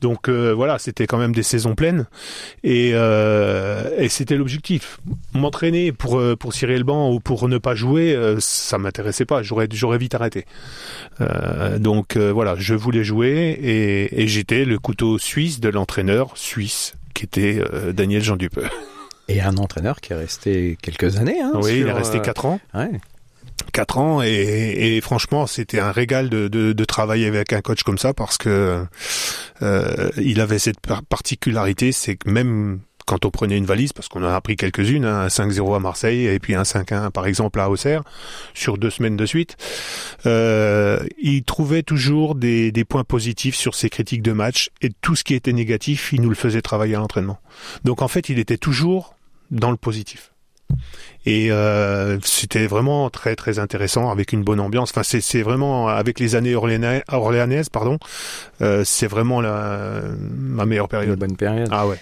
Donc 0.00 0.28
euh, 0.28 0.52
voilà, 0.54 0.78
c'était 0.78 1.06
quand 1.06 1.18
même 1.18 1.34
des 1.34 1.42
saisons 1.42 1.74
pleines 1.74 2.06
et, 2.64 2.90
euh, 2.94 3.90
et 3.98 4.08
c'était 4.08 4.36
l'objectif. 4.36 4.98
M'entraîner 5.34 5.92
pour 5.92 6.20
pour 6.38 6.54
cirer 6.54 6.76
le 6.78 6.84
banc 6.84 7.10
ou 7.12 7.20
pour 7.20 7.48
ne 7.48 7.58
pas 7.58 7.74
jouer, 7.74 8.18
ça 8.40 8.78
m'intéressait 8.78 9.24
pas. 9.26 9.42
J'aurais 9.42 9.68
j'aurais 9.72 9.98
vite 9.98 10.14
arrêté. 10.14 10.44
Euh, 11.20 11.78
donc 11.78 12.16
euh, 12.16 12.32
voilà, 12.32 12.54
je 12.58 12.74
voulais 12.74 13.04
jouer 13.04 13.58
et, 13.62 14.22
et 14.22 14.26
j'étais 14.28 14.64
le 14.64 14.78
couteau 14.78 15.18
suisse 15.18 15.60
de 15.60 15.68
l'entraîneur 15.68 16.30
suisse 16.36 16.94
qui 17.14 17.24
était 17.24 17.62
euh, 17.72 17.92
Daniel 17.92 18.22
Jean 18.22 18.36
Dupeux. 18.36 18.64
Et 19.28 19.40
un 19.40 19.56
entraîneur 19.58 20.00
qui 20.00 20.12
est 20.12 20.16
resté 20.16 20.76
quelques 20.82 21.16
années. 21.16 21.40
Hein, 21.40 21.52
oui, 21.54 21.80
il 21.80 21.86
est 21.86 21.92
resté 21.92 22.18
euh, 22.18 22.20
quatre 22.20 22.46
ans. 22.46 22.58
Ouais. 22.74 22.90
quatre 23.72 23.98
ans 23.98 24.22
et, 24.22 24.96
et 24.96 25.00
franchement 25.00 25.46
c'était 25.46 25.78
un 25.78 25.92
régal 25.92 26.28
de, 26.30 26.48
de, 26.48 26.72
de 26.72 26.84
travailler 26.84 27.26
avec 27.28 27.52
un 27.52 27.60
coach 27.60 27.84
comme 27.84 27.98
ça 27.98 28.12
parce 28.12 28.38
que 28.38 28.84
euh, 29.62 30.10
il 30.16 30.40
avait 30.40 30.58
cette 30.58 30.80
par- 30.80 31.04
particularité 31.04 31.92
c'est 31.92 32.16
que 32.16 32.28
même 32.28 32.80
quand 33.10 33.24
on 33.24 33.30
prenait 33.32 33.58
une 33.58 33.66
valise, 33.66 33.92
parce 33.92 34.06
qu'on 34.06 34.22
en 34.22 34.32
a 34.32 34.40
pris 34.40 34.54
quelques-unes, 34.54 35.04
hein, 35.04 35.22
un 35.22 35.26
5-0 35.26 35.74
à 35.74 35.80
Marseille 35.80 36.26
et 36.28 36.38
puis 36.38 36.54
un 36.54 36.62
5-1 36.62 37.10
par 37.10 37.26
exemple 37.26 37.58
à 37.58 37.68
Auxerre, 37.68 38.04
sur 38.54 38.78
deux 38.78 38.88
semaines 38.88 39.16
de 39.16 39.26
suite, 39.26 39.56
euh, 40.26 41.00
il 41.20 41.42
trouvait 41.42 41.82
toujours 41.82 42.36
des, 42.36 42.70
des 42.70 42.84
points 42.84 43.02
positifs 43.02 43.56
sur 43.56 43.74
ses 43.74 43.90
critiques 43.90 44.22
de 44.22 44.30
match 44.30 44.70
et 44.80 44.90
tout 45.02 45.16
ce 45.16 45.24
qui 45.24 45.34
était 45.34 45.52
négatif, 45.52 46.12
il 46.12 46.22
nous 46.22 46.28
le 46.28 46.36
faisait 46.36 46.62
travailler 46.62 46.94
à 46.94 47.00
l'entraînement. 47.00 47.40
Donc 47.82 48.00
en 48.00 48.06
fait, 48.06 48.28
il 48.28 48.38
était 48.38 48.58
toujours 48.58 49.16
dans 49.50 49.72
le 49.72 49.76
positif. 49.76 50.30
Et 51.26 51.50
euh, 51.50 52.16
c'était 52.22 52.68
vraiment 52.68 53.10
très 53.10 53.34
très 53.34 53.58
intéressant 53.58 54.08
avec 54.08 54.32
une 54.32 54.44
bonne 54.44 54.60
ambiance. 54.60 54.92
Enfin, 54.94 55.02
c'est 55.02 55.42
vraiment 55.42 55.88
avec 55.88 56.20
les 56.20 56.36
années 56.36 56.54
orléanaises, 56.54 57.02
orléanaises 57.08 57.70
pardon, 57.70 57.98
euh, 58.62 58.84
c'est 58.84 59.08
vraiment 59.08 59.40
la 59.40 60.00
ma 60.38 60.64
meilleure 60.64 60.84
Une 60.84 60.90
période. 60.90 61.18
bonne 61.18 61.36
période. 61.36 61.68
Ah 61.72 61.88
ouais. 61.88 61.98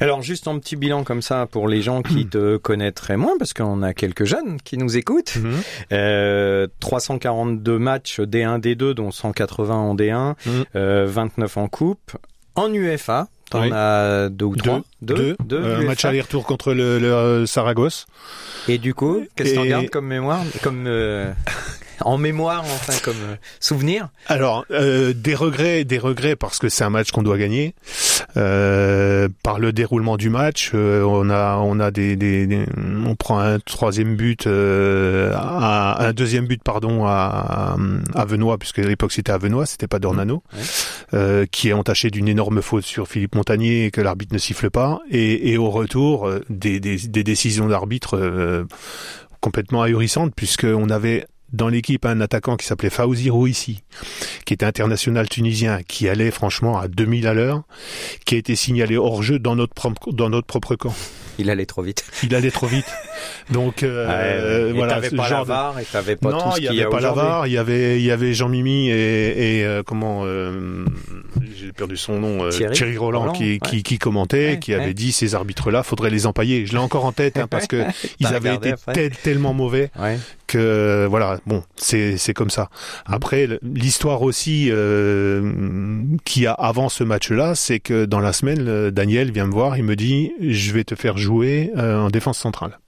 Alors 0.00 0.22
juste 0.22 0.46
un 0.48 0.58
petit 0.58 0.76
bilan 0.76 1.02
comme 1.04 1.22
ça 1.22 1.46
pour 1.46 1.68
les 1.68 1.82
gens 1.82 2.02
qui 2.02 2.26
te 2.30 2.56
connaîtraient 2.56 3.16
moins, 3.16 3.36
parce 3.38 3.52
qu'on 3.52 3.82
a 3.82 3.94
quelques 3.94 4.24
jeunes 4.24 4.58
qui 4.62 4.78
nous 4.78 4.96
écoutent. 4.96 5.36
Mhm. 5.36 5.52
Euh, 5.92 6.66
342 6.80 7.78
matchs 7.78 8.20
D1, 8.20 8.60
D2, 8.60 8.94
dont 8.94 9.10
180 9.10 9.74
en 9.74 9.94
D1, 9.94 10.34
Mhm. 10.46 10.64
euh, 10.76 11.06
29 11.08 11.56
en 11.56 11.68
coupe. 11.68 12.12
En 12.54 12.72
UFA, 12.72 13.28
t'en 13.50 13.62
Oui. 13.62 13.70
as 13.72 14.28
deux 14.30 14.44
ou 14.46 14.56
trois? 14.56 14.82
Deux, 15.00 15.36
deux, 15.44 15.62
Euh, 15.62 15.82
match 15.86 16.04
aller-retour 16.04 16.44
contre 16.44 16.72
le, 16.74 16.98
le, 16.98 17.12
euh, 17.12 17.46
Saragosse. 17.46 18.06
Et 18.68 18.78
du 18.78 18.94
coup, 18.94 19.22
qu'est-ce 19.36 19.50
que 19.52 19.56
t'en 19.56 19.64
gardes 19.64 19.88
comme 19.90 20.06
mémoire 20.06 20.42
Comme 20.62 20.84
euh, 20.88 21.32
en 22.04 22.18
mémoire, 22.18 22.62
enfin, 22.64 22.94
comme 23.04 23.16
euh, 23.22 23.36
souvenir 23.60 24.08
Alors, 24.26 24.64
euh, 24.70 25.12
des 25.14 25.34
regrets, 25.34 25.84
des 25.84 25.98
regrets 25.98 26.36
parce 26.36 26.58
que 26.58 26.68
c'est 26.68 26.84
un 26.84 26.90
match 26.90 27.10
qu'on 27.10 27.22
doit 27.22 27.38
gagner. 27.38 27.74
Euh, 28.36 29.28
par 29.42 29.58
le 29.58 29.72
déroulement 29.72 30.16
du 30.16 30.30
match, 30.30 30.72
euh, 30.74 31.02
on 31.02 31.30
a, 31.30 31.56
on 31.56 31.80
a 31.80 31.90
des, 31.90 32.16
des- 32.16 32.46
des- 32.46 32.66
on 33.06 33.14
prend 33.16 33.38
un 33.40 33.58
troisième 33.58 34.16
but, 34.16 34.46
euh, 34.46 35.32
à- 35.34 36.04
un 36.06 36.12
deuxième 36.12 36.46
but, 36.46 36.62
pardon, 36.62 37.04
à, 37.06 37.76
à 38.14 38.24
Venoy, 38.24 38.56
puisque 38.58 38.78
à 38.80 38.82
l'époque 38.86 39.12
c'était 39.12 39.32
à 39.32 39.38
Venoy, 39.38 39.66
c'était 39.66 39.88
pas 39.88 39.98
Dornano, 39.98 40.42
Ouais. 40.52 40.60
euh, 41.14 41.46
qui 41.50 41.68
est 41.70 41.72
entaché 41.72 42.10
d'une 42.10 42.28
énorme 42.28 42.62
faute 42.62 42.84
sur 42.84 43.08
Philippe 43.08 43.34
Montagnier 43.34 43.86
et 43.86 43.90
que 43.90 44.00
l'arbitre 44.00 44.32
ne 44.34 44.38
siffle 44.38 44.70
pas. 44.70 45.00
Et, 45.10 45.52
et 45.52 45.58
au 45.58 45.70
retour, 45.70 46.30
des, 46.50 46.80
des, 46.80 46.96
des 46.96 47.24
décisions 47.24 47.66
d'arbitre 47.68 48.16
euh, 48.18 48.64
complètement 49.40 49.82
ahurissantes, 49.82 50.32
puisqu'on 50.34 50.90
avait 50.90 51.26
dans 51.52 51.68
l'équipe 51.68 52.04
un 52.04 52.20
attaquant 52.20 52.56
qui 52.56 52.66
s'appelait 52.66 52.90
Fawzi 52.90 53.30
Rouissi, 53.30 53.82
qui 54.44 54.54
était 54.54 54.66
international 54.66 55.28
tunisien, 55.28 55.80
qui 55.82 56.08
allait 56.08 56.30
franchement 56.30 56.78
à 56.78 56.88
2000 56.88 57.26
à 57.26 57.34
l'heure, 57.34 57.62
qui 58.24 58.34
a 58.34 58.38
été 58.38 58.56
signalé 58.56 58.96
hors 58.96 59.22
jeu 59.22 59.38
dans 59.38 59.56
notre 59.56 59.74
propre, 59.74 60.12
dans 60.12 60.28
notre 60.28 60.46
propre 60.46 60.76
camp. 60.76 60.94
Il 61.38 61.50
allait 61.50 61.66
trop 61.66 61.82
vite. 61.82 62.04
Il 62.22 62.34
allait 62.34 62.50
trop 62.50 62.66
vite. 62.66 62.86
Donc 63.52 63.82
euh, 63.82 64.06
Ouais, 64.08 64.70
et 64.70 64.72
voilà, 64.72 65.00
pas 65.00 65.08
la 65.10 65.22
genre 65.24 65.46
de- 65.46 65.80
et 65.80 65.84
t'avais 65.84 66.16
pas 66.16 66.30
non, 66.30 66.38
tout 66.38 66.52
ce 66.56 66.58
il 66.60 66.64
y 66.64 66.68
avait 66.68 66.84
pas 66.90 67.00
la 67.00 67.12
aujourd'hui. 67.12 67.30
VAR, 67.30 67.46
il 67.46 67.52
y 67.52 67.58
avait 67.58 67.98
il 67.98 68.04
y 68.04 68.10
avait 68.10 68.32
Jean 68.34 68.48
Mimi 68.48 68.88
et, 68.90 69.58
et 69.58 69.64
euh, 69.64 69.82
comment 69.84 70.22
euh, 70.24 70.84
j'ai 71.56 71.72
perdu 71.72 71.96
son 71.96 72.18
nom 72.20 72.44
euh, 72.44 72.50
Thierry 72.50 72.96
Roland, 72.96 73.20
Roland, 73.20 73.32
qui, 73.32 73.52
ouais. 73.52 73.58
qui 73.64 73.82
qui 73.82 73.98
commentait, 73.98 74.50
Ouais, 74.52 74.58
qui 74.58 74.74
avait 74.74 74.94
dit 74.94 75.12
ces 75.12 75.34
arbitres 75.34 75.70
là, 75.70 75.82
faudrait 75.82 76.10
les 76.10 76.26
empailler. 76.26 76.66
Je 76.66 76.72
l'ai 76.72 76.78
encore 76.78 77.04
en 77.04 77.12
tête 77.12 77.38
hein, 77.38 77.46
parce 77.48 77.66
que 77.66 77.84
ils 78.20 78.26
avaient 78.26 78.54
été 78.54 78.74
tel- 78.92 79.10
tellement 79.16 79.54
mauvais 79.54 79.90
que 80.46 81.06
voilà 81.10 81.38
bon 81.46 81.62
c'est 81.76 82.16
c'est 82.16 82.32
comme 82.32 82.48
ça 82.50 82.70
après 83.04 83.48
l'histoire 83.62 84.22
aussi 84.22 84.68
euh, 84.70 85.52
qu'il 86.24 86.42
y 86.42 86.46
a 86.46 86.52
avant 86.52 86.88
ce 86.88 87.04
match 87.04 87.30
là 87.30 87.54
c'est 87.54 87.80
que 87.80 88.06
dans 88.06 88.20
la 88.20 88.32
semaine 88.32 88.64
euh, 88.66 88.90
Daniel 88.90 89.30
vient 89.30 89.46
me 89.46 89.52
voir 89.52 89.76
il 89.76 89.84
me 89.84 89.94
dit 89.94 90.32
je 90.40 90.72
vais 90.72 90.84
te 90.84 90.94
faire 90.94 91.18
jouer 91.18 91.70
euh, 91.76 91.98
en 92.00 92.08
défense 92.08 92.38
centrale 92.38 92.78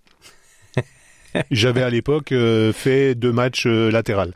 j'avais 1.50 1.82
à 1.82 1.90
l'époque 1.90 2.32
euh, 2.32 2.72
fait 2.72 3.14
deux 3.14 3.32
matchs 3.32 3.66
euh, 3.66 3.90
latérales. 3.90 4.32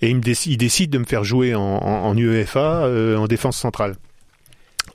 Et 0.00 0.10
il, 0.10 0.20
décide, 0.20 0.90
de 0.90 0.98
me 0.98 1.04
faire 1.04 1.24
jouer 1.24 1.54
en, 1.56 2.16
UEFA 2.16 2.84
euh, 2.84 3.16
en 3.16 3.26
défense 3.26 3.56
centrale. 3.56 3.96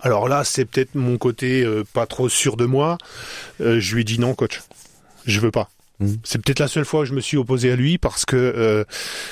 Alors 0.01 0.29
là 0.29 0.43
c'est 0.43 0.65
peut-être 0.65 0.95
mon 0.95 1.17
côté 1.17 1.63
euh, 1.63 1.83
pas 1.93 2.05
trop 2.05 2.29
sûr 2.29 2.55
de 2.55 2.65
moi. 2.65 2.97
Je 3.59 3.95
lui 3.95 4.05
dis 4.05 4.19
non 4.19 4.33
coach. 4.33 4.61
Je 5.25 5.39
veux 5.39 5.51
pas 5.51 5.69
c'est 6.23 6.41
peut-être 6.41 6.59
la 6.59 6.67
seule 6.67 6.85
fois 6.85 7.01
que 7.01 7.09
je 7.09 7.13
me 7.13 7.21
suis 7.21 7.37
opposé 7.37 7.71
à 7.71 7.75
lui 7.75 7.97
parce 7.97 8.25
que 8.25 8.35
euh, 8.35 8.83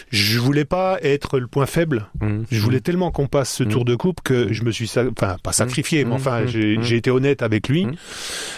je 0.10 0.39
voulais 0.39 0.63
pas 0.65 1.00
être 1.01 1.39
le 1.39 1.48
point 1.48 1.65
faible. 1.65 2.08
Mhm. 2.22 2.46
Je 2.50 2.62
voulais 2.62 2.80
tellement 2.80 3.12
qu'on 3.12 3.27
passe 3.27 3.51
ce 3.53 3.63
tour 3.63 3.84
de 3.86 3.96
coupe 3.96 4.22
que 4.22 4.53
je 4.53 4.63
me 4.63 4.72
suis, 4.72 4.89
enfin 5.12 5.38
pas 5.44 5.51
sacrifié, 5.51 6.06
mais 6.06 6.13
enfin 6.13 6.46
j'ai 6.46 6.96
été 6.96 7.12
honnête 7.12 7.41
avec 7.41 7.68
lui 7.68 7.88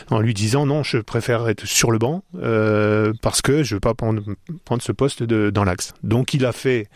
en 0.09 0.19
lui 0.19 0.33
disant 0.33 0.65
non, 0.65 0.83
je 0.83 0.97
préfère 0.97 1.47
être 1.49 1.65
sur 1.65 1.91
le 1.91 1.97
banc 1.97 2.23
euh, 2.41 3.13
parce 3.21 3.41
que 3.41 3.63
je 3.63 3.75
veux 3.75 3.79
pas 3.79 3.93
prendre, 3.93 4.21
prendre 4.65 4.81
ce 4.81 4.91
poste 4.91 5.23
de, 5.23 5.49
dans 5.49 5.63
l'axe. 5.63 5.93
Donc 6.03 6.33
il 6.33 6.45
a 6.45 6.51
fait 6.51 6.87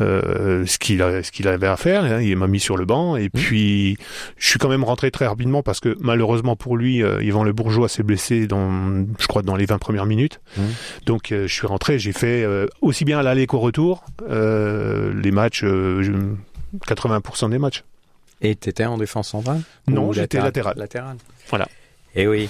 euh, 0.00 0.64
ce 0.66 0.78
qu'il 0.78 1.02
a, 1.02 1.22
ce 1.22 1.32
qu'il 1.32 1.48
avait 1.48 1.66
à 1.66 1.76
faire. 1.76 2.04
hein. 2.04 2.20
il 2.20 2.36
m'a 2.36 2.46
mis 2.46 2.60
sur 2.60 2.76
le 2.76 2.84
banc 2.84 3.16
et 3.16 3.28
puis 3.28 3.96
je 4.36 4.46
suis 4.48 4.58
quand 4.58 4.68
même 4.68 4.84
rentré 4.84 5.10
très 5.10 5.26
rapidement 5.26 5.62
parce 5.62 5.80
que 5.80 5.96
malheureusement 6.00 6.54
pour 6.56 6.76
lui, 6.76 7.02
euh, 7.02 7.22
Yvan 7.22 7.44
Le 7.44 7.52
Bourgeois 7.52 7.88
s'est 7.88 8.02
blessé 8.02 8.46
dans, 8.46 9.04
je 9.18 9.26
crois, 9.26 9.42
dans 9.42 9.56
les 9.56 9.66
20 9.66 9.78
premières 9.78 10.06
minutes. 10.06 10.40
Mm. 10.56 10.62
Donc 11.06 11.32
euh, 11.32 11.46
je 11.46 11.52
suis 11.54 11.66
rentré, 11.66 11.98
j'ai 11.98 12.12
fait 12.12 12.42
euh, 12.42 12.66
aussi 12.80 13.04
bien 13.04 13.18
à 13.18 13.22
l'aller 13.22 13.46
qu'au 13.46 13.60
retour 13.60 14.04
euh, 14.28 15.12
les 15.14 15.30
matchs, 15.30 15.62
euh, 15.64 16.02
je- 16.02 16.12
80% 16.86 17.50
des 17.50 17.58
matchs. 17.58 17.84
Et 18.42 18.54
t'étais 18.56 18.84
en 18.86 18.96
défense 18.98 19.28
centrale 19.30 19.60
Non, 19.88 20.12
j'étais 20.12 20.40
latéral. 20.40 20.74
Latéral. 20.76 21.16
Voilà. 21.48 21.68
Et 22.14 22.26
oui. 22.26 22.48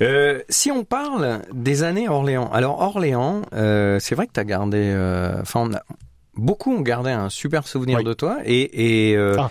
Euh, 0.00 0.40
si 0.48 0.70
on 0.70 0.82
parle 0.84 1.42
des 1.52 1.82
années 1.82 2.08
Orléans, 2.08 2.50
alors 2.52 2.80
Orléans, 2.80 3.42
euh, 3.52 3.98
c'est 4.00 4.14
vrai 4.14 4.26
que 4.26 4.32
t'as 4.32 4.44
gardé, 4.44 4.78
euh, 4.80 5.40
enfin, 5.42 5.68
on 5.70 6.40
beaucoup 6.42 6.72
ont 6.74 6.80
gardé 6.80 7.10
un 7.10 7.28
super 7.28 7.68
souvenir 7.68 7.98
Oui. 7.98 8.04
de 8.04 8.14
toi, 8.14 8.38
et, 8.46 9.10
et 9.12 9.16
Ah. 9.18 9.50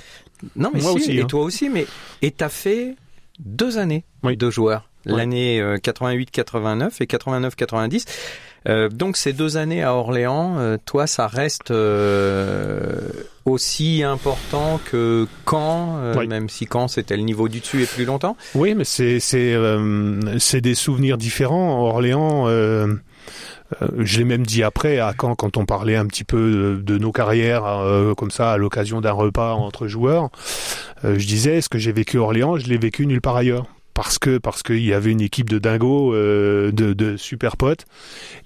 non 0.56 0.72
mais 0.74 0.82
Moi 0.82 0.92
si, 0.94 0.98
aussi, 0.98 1.18
et 1.18 1.22
hein. 1.22 1.26
toi 1.28 1.44
aussi, 1.44 1.70
mais 1.70 1.86
et 2.24 2.32
t'as 2.32 2.50
fait 2.50 2.96
deux 3.38 3.78
années 3.78 4.06
Oui. 4.24 4.38
de 4.38 4.50
joueur, 4.50 4.89
L'année 5.06 5.60
euh, 5.62 5.78
88-89 5.78 6.92
et 7.02 7.06
89-90. 7.06 8.06
Euh, 8.68 8.90
donc 8.90 9.16
ces 9.16 9.32
deux 9.32 9.56
années 9.56 9.82
à 9.84 9.94
Orléans, 9.96 10.58
euh, 10.60 10.76
toi, 10.86 11.08
ça 11.08 11.28
reste 11.28 11.72
euh, 11.72 13.00
aussi 13.46 14.04
important 14.04 14.80
que 14.92 15.28
Caen, 15.50 15.96
euh, 16.00 16.16
Oui. 16.18 16.28
même 16.28 16.50
si 16.50 16.68
Caen 16.72 16.88
c'était 16.90 17.16
le 17.16 17.24
niveau 17.24 17.48
du 17.48 17.62
dessus 17.62 17.82
et 17.82 17.86
plus 17.86 18.04
longtemps? 18.06 18.36
Oui, 18.56 18.76
mais 18.76 18.84
c'est 18.84 19.20
c'est 19.22 19.54
euh, 19.54 20.20
c'est 20.40 20.60
des 20.62 20.76
souvenirs 20.76 21.18
différents. 21.18 21.80
Orléans, 21.88 22.48
euh, 22.50 22.88
euh, 23.82 23.88
je 24.00 24.18
l'ai 24.18 24.26
même 24.26 24.46
dit 24.46 24.64
après 24.64 25.00
à 25.00 25.14
quand 25.16 25.36
quand 25.36 25.56
on 25.56 25.66
parlait 25.66 25.96
un 25.96 26.06
petit 26.06 26.26
peu 26.26 26.52
de, 26.52 26.82
de 26.82 26.98
nos 26.98 27.14
carrières 27.14 27.66
euh, 27.66 28.14
comme 28.14 28.32
ça 28.32 28.52
à 28.52 28.58
l'occasion 28.58 29.00
d'un 29.00 29.14
repas 29.14 29.54
entre 29.54 29.88
joueurs, 29.88 30.30
euh, 31.06 31.18
je 31.18 31.26
disais 31.26 31.62
ce 31.62 31.70
que 31.70 31.78
j'ai 31.78 31.94
vécu 31.94 32.18
à 32.18 32.22
Orléans, 32.22 32.58
je 32.58 32.68
l'ai 32.68 32.78
vécu 32.78 33.06
nulle 33.08 33.22
part 33.22 33.38
ailleurs. 33.38 33.68
Parce 34.02 34.18
que 34.18 34.38
parce 34.38 34.64
qu'il 34.64 34.80
y 34.86 34.94
avait 34.94 35.12
une 35.12 35.20
équipe 35.20 35.50
de 35.50 35.60
dingos, 35.60 36.14
euh, 36.14 36.72
de, 36.72 36.94
de 36.94 37.18
super 37.18 37.58
potes, 37.58 37.84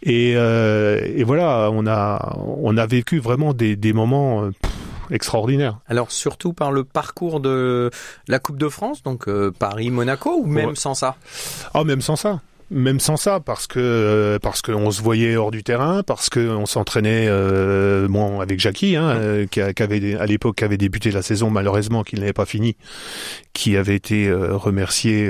et, 0.02 0.34
euh, 0.36 1.00
et 1.16 1.24
voilà, 1.24 1.70
on 1.72 1.86
a 1.86 2.36
on 2.40 2.76
a 2.76 2.88
vécu 2.88 3.20
vraiment 3.20 3.54
des, 3.54 3.76
des 3.76 3.94
moments 3.94 4.46
euh, 4.46 4.50
pff, 4.50 4.72
extraordinaires. 5.12 5.78
Alors 5.88 6.10
surtout 6.12 6.54
par 6.54 6.72
le 6.72 6.84
parcours 6.84 7.40
de 7.40 7.92
la 8.28 8.40
Coupe 8.40 8.58
de 8.58 8.68
France, 8.68 9.04
donc 9.04 9.28
euh, 9.28 9.52
Paris-Monaco, 9.52 10.32
ou 10.42 10.48
même 10.48 10.70
Ouais. 10.70 10.76
sans 10.76 10.96
ça? 10.96 11.18
Ah, 11.76 11.84
même 11.84 12.02
sans 12.02 12.16
ça. 12.16 12.42
Même 12.72 13.00
sans 13.00 13.18
ça, 13.18 13.40
parce 13.40 13.68
que 13.68 13.80
euh, 13.80 14.40
parce 14.40 14.62
qu'on 14.62 14.90
se 14.92 15.02
voyait 15.02 15.36
hors 15.36 15.52
du 15.52 15.64
terrain, 15.64 16.02
parce 16.02 16.30
que 16.30 16.40
on 16.40 16.66
s'entraînait 16.66 17.28
euh, 17.28 18.08
bon 18.08 18.40
avec 18.40 18.60
Jackie, 18.60 18.96
hein, 18.96 19.10
euh, 19.18 19.46
qui, 19.46 19.62
a- 19.62 19.74
qui 19.74 19.84
avait 19.84 20.16
à 20.16 20.26
l'époque 20.26 20.56
qui 20.58 20.64
avait 20.64 20.78
débuté 20.78 21.12
la 21.12 21.22
saison 21.22 21.50
malheureusement 21.50 22.04
qu'il 22.04 22.20
n'avait 22.20 22.34
pas 22.34 22.46
fini, 22.46 22.76
qui 23.54 23.78
avait 23.78 23.96
été 23.96 24.28
euh, 24.28 24.56
remercié. 24.56 25.30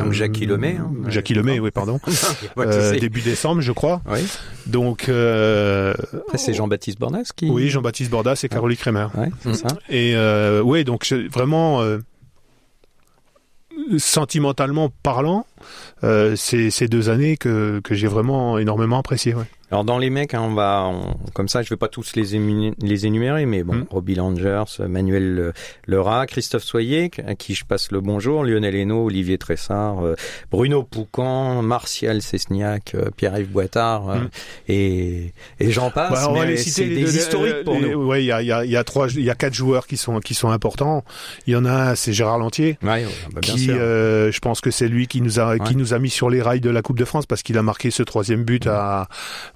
Comme 0.00 0.12
Jackie 0.12 0.46
Lemay, 0.46 0.76
hein. 0.80 0.90
Jackie 1.08 1.34
Lemay, 1.34 1.60
oui, 1.60 1.70
pardon. 1.70 2.00
Début 3.00 3.20
décembre, 3.20 3.60
je 3.60 3.72
crois. 3.72 4.02
Oui. 4.10 4.20
Donc 4.66 5.02
Après 5.08 6.38
c'est 6.38 6.54
Jean-Baptiste 6.54 6.98
Bordas 6.98 7.30
qui. 7.36 7.48
oui, 7.50 7.68
Jean-Baptiste 7.68 8.10
Bordas 8.10 8.40
et 8.42 8.48
Caroline 8.48 8.76
Kremer. 8.76 9.06
Ouais, 9.16 9.30
c'est 9.42 9.54
ça. 9.54 9.68
Et 9.88 10.14
ouais, 10.62 10.84
donc 10.84 11.04
je- 11.04 11.28
vraiment 11.30 11.82
sentimentalement 13.98 14.90
parlant, 15.02 15.46
euh, 16.04 16.34
c'est 16.36 16.70
ces 16.70 16.88
deux 16.88 17.08
années 17.08 17.36
que, 17.36 17.80
que 17.82 17.94
j'ai 17.94 18.06
vraiment 18.06 18.58
énormément 18.58 18.98
apprécié. 18.98 19.34
Ouais. 19.34 19.44
Alors 19.72 19.82
dans 19.84 19.98
les 19.98 20.10
mecs, 20.10 20.32
hein, 20.34 20.42
on 20.44 20.54
va, 20.54 20.84
on- 20.86 21.16
comme 21.34 21.48
ça, 21.48 21.62
je 21.62 21.70
vais 21.70 21.76
pas 21.76 21.88
tous 21.88 22.14
les, 22.14 22.36
ému- 22.36 22.72
les 22.80 23.06
énumérer, 23.06 23.46
mais 23.46 23.64
bon, 23.64 23.74
Mm. 23.74 23.86
Robbie 23.90 24.14
Langers, 24.14 24.64
Manuel 24.88 25.38
euh, 25.40 25.52
Lerat, 25.88 26.26
Christophe 26.26 26.62
Soyer, 26.62 27.10
à 27.26 27.34
qui 27.34 27.54
je 27.54 27.64
passe 27.64 27.90
le 27.90 28.00
bonjour, 28.00 28.44
Lionel 28.44 28.76
Hainaut, 28.76 29.04
Olivier 29.06 29.38
Tressard, 29.38 30.04
euh, 30.06 30.14
Bruno 30.52 30.84
Poucan, 30.84 31.62
Martial 31.62 32.22
Cesniak, 32.22 32.94
euh, 32.94 33.10
Pierre-Yves 33.16 33.50
Boitard, 33.50 34.08
euh, 34.10 34.16
Mm. 34.20 34.28
et, 34.68 35.32
et 35.58 35.70
j'en 35.72 35.90
passe. 35.90 36.12
Bah, 36.12 36.26
on 36.30 36.34
va 36.34 36.44
les 36.46 36.56
citer 36.56 36.88
des 36.88 37.16
historiques 37.16 37.64
pour 37.64 37.74
les- 37.74 37.90
nous. 37.90 38.06
Ouais, 38.06 38.22
il 38.22 38.26
y 38.26 38.32
a, 38.32 38.42
y, 38.42 38.52
a, 38.52 38.64
y 38.64 38.76
a 38.76 38.84
trois, 38.84 39.08
il 39.08 39.24
y 39.24 39.30
a 39.30 39.34
quatre 39.34 39.54
joueurs 39.54 39.88
qui 39.88 39.96
sont 39.96 40.20
qui 40.20 40.34
sont 40.34 40.50
importants. 40.50 41.04
Il 41.48 41.52
y 41.54 41.56
en 41.56 41.64
a 41.64 41.72
un, 41.90 41.94
c'est 41.96 42.12
Gérard 42.12 42.38
Lantier. 42.38 42.78
Ouais, 42.82 43.04
ouais, 43.04 43.06
bah, 43.32 43.40
bien 43.40 43.54
qui, 43.54 43.70
euh, 43.72 44.30
je 44.30 44.38
pense 44.38 44.60
que 44.60 44.70
c'est 44.70 44.86
lui 44.88 45.08
qui 45.08 45.20
nous 45.22 45.40
a 45.40 45.58
qui 45.58 45.74
nous 45.74 45.92
a 45.92 45.98
mis 45.98 46.10
sur 46.10 46.30
les 46.30 46.40
rails 46.40 46.60
de 46.60 46.70
la 46.70 46.82
Coupe 46.82 46.98
de 46.98 47.04
France 47.04 47.26
parce 47.26 47.42
qu'il 47.42 47.58
a 47.58 47.62
marqué 47.62 47.90
ce 47.90 48.04
troisième 48.04 48.44
but 48.44 48.66
à, 48.68 49.08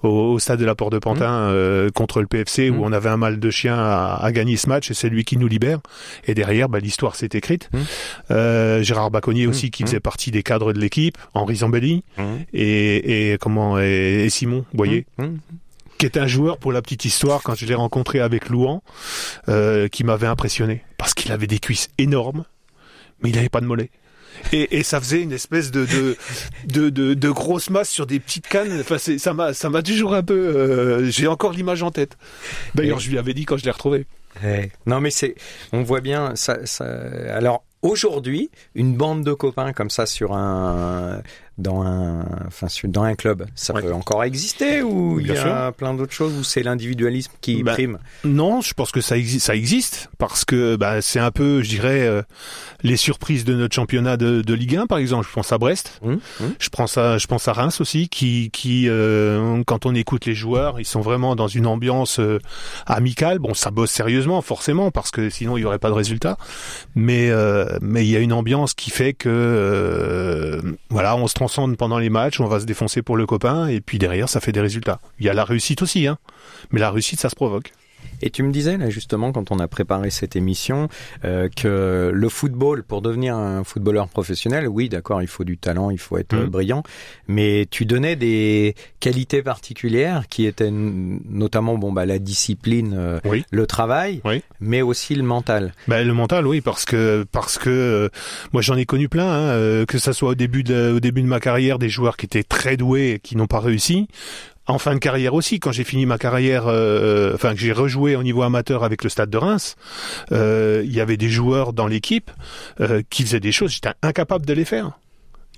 au, 0.02 0.08
au 0.32 0.38
stade 0.38 0.58
de 0.60 0.64
la 0.64 0.74
Porte 0.74 0.92
de 0.92 0.98
Pantin 0.98 1.30
euh, 1.50 1.90
contre 1.90 2.20
le 2.20 2.26
PFC 2.26 2.70
où 2.70 2.84
on 2.84 2.92
avait 2.92 3.08
un 3.08 3.16
mal 3.16 3.38
de 3.40 3.50
chien 3.50 3.76
à, 3.78 4.18
à 4.20 4.32
gagner 4.32 4.56
ce 4.56 4.68
match 4.68 4.90
et 4.90 4.94
c'est 4.94 5.08
lui 5.08 5.24
qui 5.24 5.36
nous 5.36 5.48
libère. 5.48 5.80
Et 6.26 6.34
derrière, 6.34 6.68
bah, 6.68 6.78
l'histoire 6.80 7.16
s'est 7.16 7.28
écrite. 7.32 7.68
Mm. 7.72 7.78
Euh, 8.30 8.82
Gérard 8.82 9.10
Baconnier 9.10 9.46
aussi 9.46 9.70
qui 9.70 9.82
faisait 9.84 10.00
partie 10.00 10.30
des 10.30 10.42
cadres 10.42 10.72
de 10.72 10.78
l'équipe, 10.80 11.16
Henri 11.34 11.56
Zambelli 11.56 12.02
Mmh. 12.18 12.22
et, 12.52 13.32
et 13.32 13.38
comment 13.38 13.78
et, 13.78 14.24
et 14.24 14.30
Simon 14.30 14.64
Boyer 14.74 15.06
Mmh. 15.18 15.24
Mmh. 15.24 15.38
qui 15.98 16.06
est 16.06 16.16
un 16.18 16.26
joueur 16.26 16.58
pour 16.58 16.72
la 16.72 16.82
petite 16.82 17.04
histoire 17.04 17.42
quand 17.42 17.54
je 17.54 17.66
l'ai 17.66 17.74
rencontré 17.74 18.20
avec 18.20 18.48
Louan 18.48 18.82
euh, 19.48 19.88
qui 19.88 20.04
m'avait 20.04 20.26
impressionné 20.26 20.82
parce 20.98 21.14
qu'il 21.14 21.30
avait 21.32 21.46
des 21.46 21.58
cuisses 21.58 21.88
énormes 21.98 22.44
mais 23.22 23.30
il 23.30 23.36
n'avait 23.36 23.48
pas 23.48 23.60
de 23.60 23.66
mollet 23.66 23.90
et, 24.52 24.78
et, 24.78 24.82
ça 24.82 25.00
faisait 25.00 25.22
une 25.22 25.32
espèce 25.32 25.70
de 25.70 25.84
de, 25.84 26.16
de, 26.64 26.90
de, 26.90 27.14
de 27.14 27.30
grosse 27.30 27.70
masse 27.70 27.88
sur 27.88 28.06
des 28.06 28.20
petites 28.20 28.48
cannes. 28.48 28.80
Enfin, 28.80 28.98
ça 28.98 29.34
m'a 29.34 29.54
ça 29.54 29.70
m'a 29.70 29.82
toujours 29.82 30.14
un 30.14 30.22
peu. 30.22 30.34
Euh, 30.34 31.10
j'ai 31.10 31.26
encore 31.26 31.52
l'image 31.52 31.82
en 31.82 31.90
tête. 31.90 32.16
D'ailleurs, 32.74 32.98
je 32.98 33.10
lui 33.10 33.18
avais 33.18 33.34
dit 33.34 33.44
quand 33.44 33.56
je 33.56 33.64
l'ai 33.64 33.70
retrouvé. 33.70 34.06
Non, 34.86 35.00
mais 35.00 35.10
c'est, 35.10 35.34
on 35.72 35.82
voit 35.82 36.00
bien 36.00 36.34
ça. 36.36 36.64
ça 36.64 36.84
alors 37.34 37.64
aujourd'hui, 37.82 38.50
une 38.74 38.94
bande 38.94 39.24
de 39.24 39.32
copains 39.32 39.72
comme 39.72 39.90
ça 39.90 40.06
sur 40.06 40.34
un, 40.34 41.22
dans 41.60 41.82
un, 41.82 42.26
enfin, 42.46 42.66
dans 42.84 43.02
un 43.02 43.14
club, 43.14 43.46
ça 43.54 43.74
peut 43.74 43.92
encore 43.92 44.24
exister 44.24 44.82
ou 44.82 45.20
il 45.20 45.28
y 45.28 45.36
a 45.36 45.72
plein 45.72 45.94
d'autres 45.94 46.12
choses 46.12 46.32
où 46.38 46.44
c'est 46.44 46.62
l'individualisme 46.62 47.32
qui 47.40 47.62
bah, 47.62 47.72
prime? 47.72 47.98
Non, 48.24 48.60
je 48.60 48.74
pense 48.74 48.90
que 48.90 49.00
ça 49.00 49.16
existe, 49.16 49.46
ça 49.46 49.54
existe 49.54 50.10
parce 50.18 50.44
que 50.44 50.76
bah, 50.76 51.02
c'est 51.02 51.20
un 51.20 51.30
peu, 51.30 51.62
je 51.62 51.68
dirais, 51.68 52.00
euh, 52.06 52.22
les 52.82 52.96
surprises 52.96 53.44
de 53.44 53.54
notre 53.54 53.74
championnat 53.74 54.16
de, 54.16 54.42
de, 54.42 54.54
Ligue 54.54 54.76
1, 54.76 54.86
par 54.86 54.98
exemple. 54.98 55.26
Je 55.28 55.32
pense 55.32 55.52
à 55.52 55.58
Brest, 55.58 56.00
mmh, 56.02 56.12
mmh. 56.12 56.44
je 56.58 56.68
pense 56.68 56.98
à, 56.98 57.18
je 57.18 57.26
pense 57.26 57.48
à 57.48 57.52
Reims 57.52 57.80
aussi, 57.80 58.08
qui, 58.08 58.50
qui, 58.52 58.88
euh, 58.88 59.62
quand 59.66 59.86
on 59.86 59.94
écoute 59.94 60.26
les 60.26 60.34
joueurs, 60.34 60.80
ils 60.80 60.84
sont 60.84 61.00
vraiment 61.00 61.36
dans 61.36 61.48
une 61.48 61.66
ambiance 61.66 62.18
euh, 62.18 62.38
amicale. 62.86 63.38
Bon, 63.38 63.54
ça 63.54 63.70
bosse 63.70 63.90
sérieusement, 63.90 64.42
forcément, 64.42 64.90
parce 64.90 65.10
que 65.10 65.30
sinon 65.30 65.56
il 65.56 65.62
y 65.62 65.64
aurait 65.64 65.78
pas 65.78 65.90
de 65.90 65.94
résultat. 65.94 66.36
Mais, 66.94 67.30
mais 67.80 68.04
il 68.04 68.10
y 68.10 68.16
a 68.16 68.20
une 68.20 68.32
ambiance 68.32 68.74
qui 68.74 68.90
fait 68.90 69.12
que, 69.12 69.28
on 71.16 71.26
se 71.26 71.34
transforme 71.34 71.76
pendant 71.76 71.98
les 71.98 72.10
matchs, 72.10 72.40
on 72.40 72.46
va 72.46 72.60
se 72.60 72.66
défoncer 72.66 73.02
pour 73.02 73.16
le 73.16 73.26
copain, 73.26 73.68
et 73.68 73.80
puis 73.80 73.98
derrière, 73.98 74.28
ça 74.28 74.40
fait 74.40 74.52
des 74.52 74.60
résultats. 74.60 75.00
Il 75.18 75.26
y 75.26 75.28
a 75.28 75.34
la 75.34 75.44
réussite 75.44 75.82
aussi, 75.82 76.06
hein. 76.06 76.18
Mais 76.70 76.80
la 76.80 76.90
réussite, 76.90 77.20
ça 77.20 77.28
se 77.28 77.36
provoque. 77.36 77.72
Et 78.22 78.30
tu 78.30 78.42
me 78.42 78.52
disais 78.52 78.76
là 78.76 78.90
justement 78.90 79.32
quand 79.32 79.50
on 79.50 79.58
a 79.58 79.68
préparé 79.68 80.10
cette 80.10 80.36
émission 80.36 80.88
euh, 81.24 81.48
que 81.54 82.10
le 82.12 82.28
football 82.28 82.82
pour 82.82 83.02
devenir 83.02 83.36
un 83.36 83.64
footballeur 83.64 84.08
professionnel, 84.08 84.68
oui 84.68 84.88
d'accord, 84.88 85.22
il 85.22 85.28
faut 85.28 85.44
du 85.44 85.58
talent, 85.58 85.90
il 85.90 85.98
faut 85.98 86.18
être 86.18 86.36
mmh. 86.36 86.46
brillant, 86.46 86.82
mais 87.28 87.66
tu 87.70 87.86
donnais 87.86 88.16
des 88.16 88.74
qualités 89.00 89.42
particulières 89.42 90.28
qui 90.28 90.46
étaient 90.46 90.70
notamment 90.70 91.78
bon 91.78 91.92
bah 91.92 92.06
la 92.06 92.18
discipline, 92.18 92.94
euh, 92.96 93.20
le 93.50 93.66
travail, 93.66 94.20
mais 94.60 94.82
aussi 94.82 95.14
le 95.14 95.22
mental. 95.22 95.72
Bah, 95.88 96.02
le 96.02 96.12
mental, 96.12 96.46
oui, 96.46 96.60
parce 96.60 96.84
que 96.84 97.24
parce 97.32 97.58
que 97.58 97.70
euh, 97.70 98.08
moi 98.52 98.62
j'en 98.62 98.76
ai 98.76 98.84
connu 98.84 99.08
plein, 99.08 99.50
hein, 99.50 99.84
que 99.86 99.98
ça 99.98 100.12
soit 100.12 100.30
au 100.30 100.34
début 100.34 100.62
de 100.62 100.92
au 100.96 101.00
début 101.00 101.22
de 101.22 101.26
ma 101.26 101.40
carrière 101.40 101.78
des 101.78 101.88
joueurs 101.88 102.16
qui 102.16 102.26
étaient 102.26 102.42
très 102.42 102.76
doués 102.76 103.12
et 103.12 103.18
qui 103.18 103.36
n'ont 103.36 103.46
pas 103.46 103.60
réussi 103.60 104.08
en 104.70 104.78
fin 104.78 104.94
de 104.94 104.98
carrière 104.98 105.34
aussi, 105.34 105.60
quand 105.60 105.72
j'ai 105.72 105.84
fini 105.84 106.06
ma 106.06 106.18
carrière, 106.18 106.64
euh, 106.66 107.34
enfin 107.34 107.54
que 107.54 107.60
j'ai 107.60 107.72
rejoué 107.72 108.16
au 108.16 108.22
niveau 108.22 108.42
amateur 108.42 108.84
avec 108.84 109.04
le 109.04 109.10
Stade 109.10 109.30
de 109.30 109.36
Reims, 109.36 109.76
euh, 110.32 110.82
il 110.84 110.92
y 110.92 111.00
avait 111.00 111.16
des 111.16 111.28
joueurs 111.28 111.72
dans 111.72 111.86
l'équipe 111.86 112.30
euh, 112.80 113.02
qui 113.10 113.22
faisaient 113.22 113.40
des 113.40 113.52
choses, 113.52 113.72
j'étais 113.72 113.90
incapable 114.02 114.46
de 114.46 114.52
les 114.52 114.64
faire. 114.64 114.92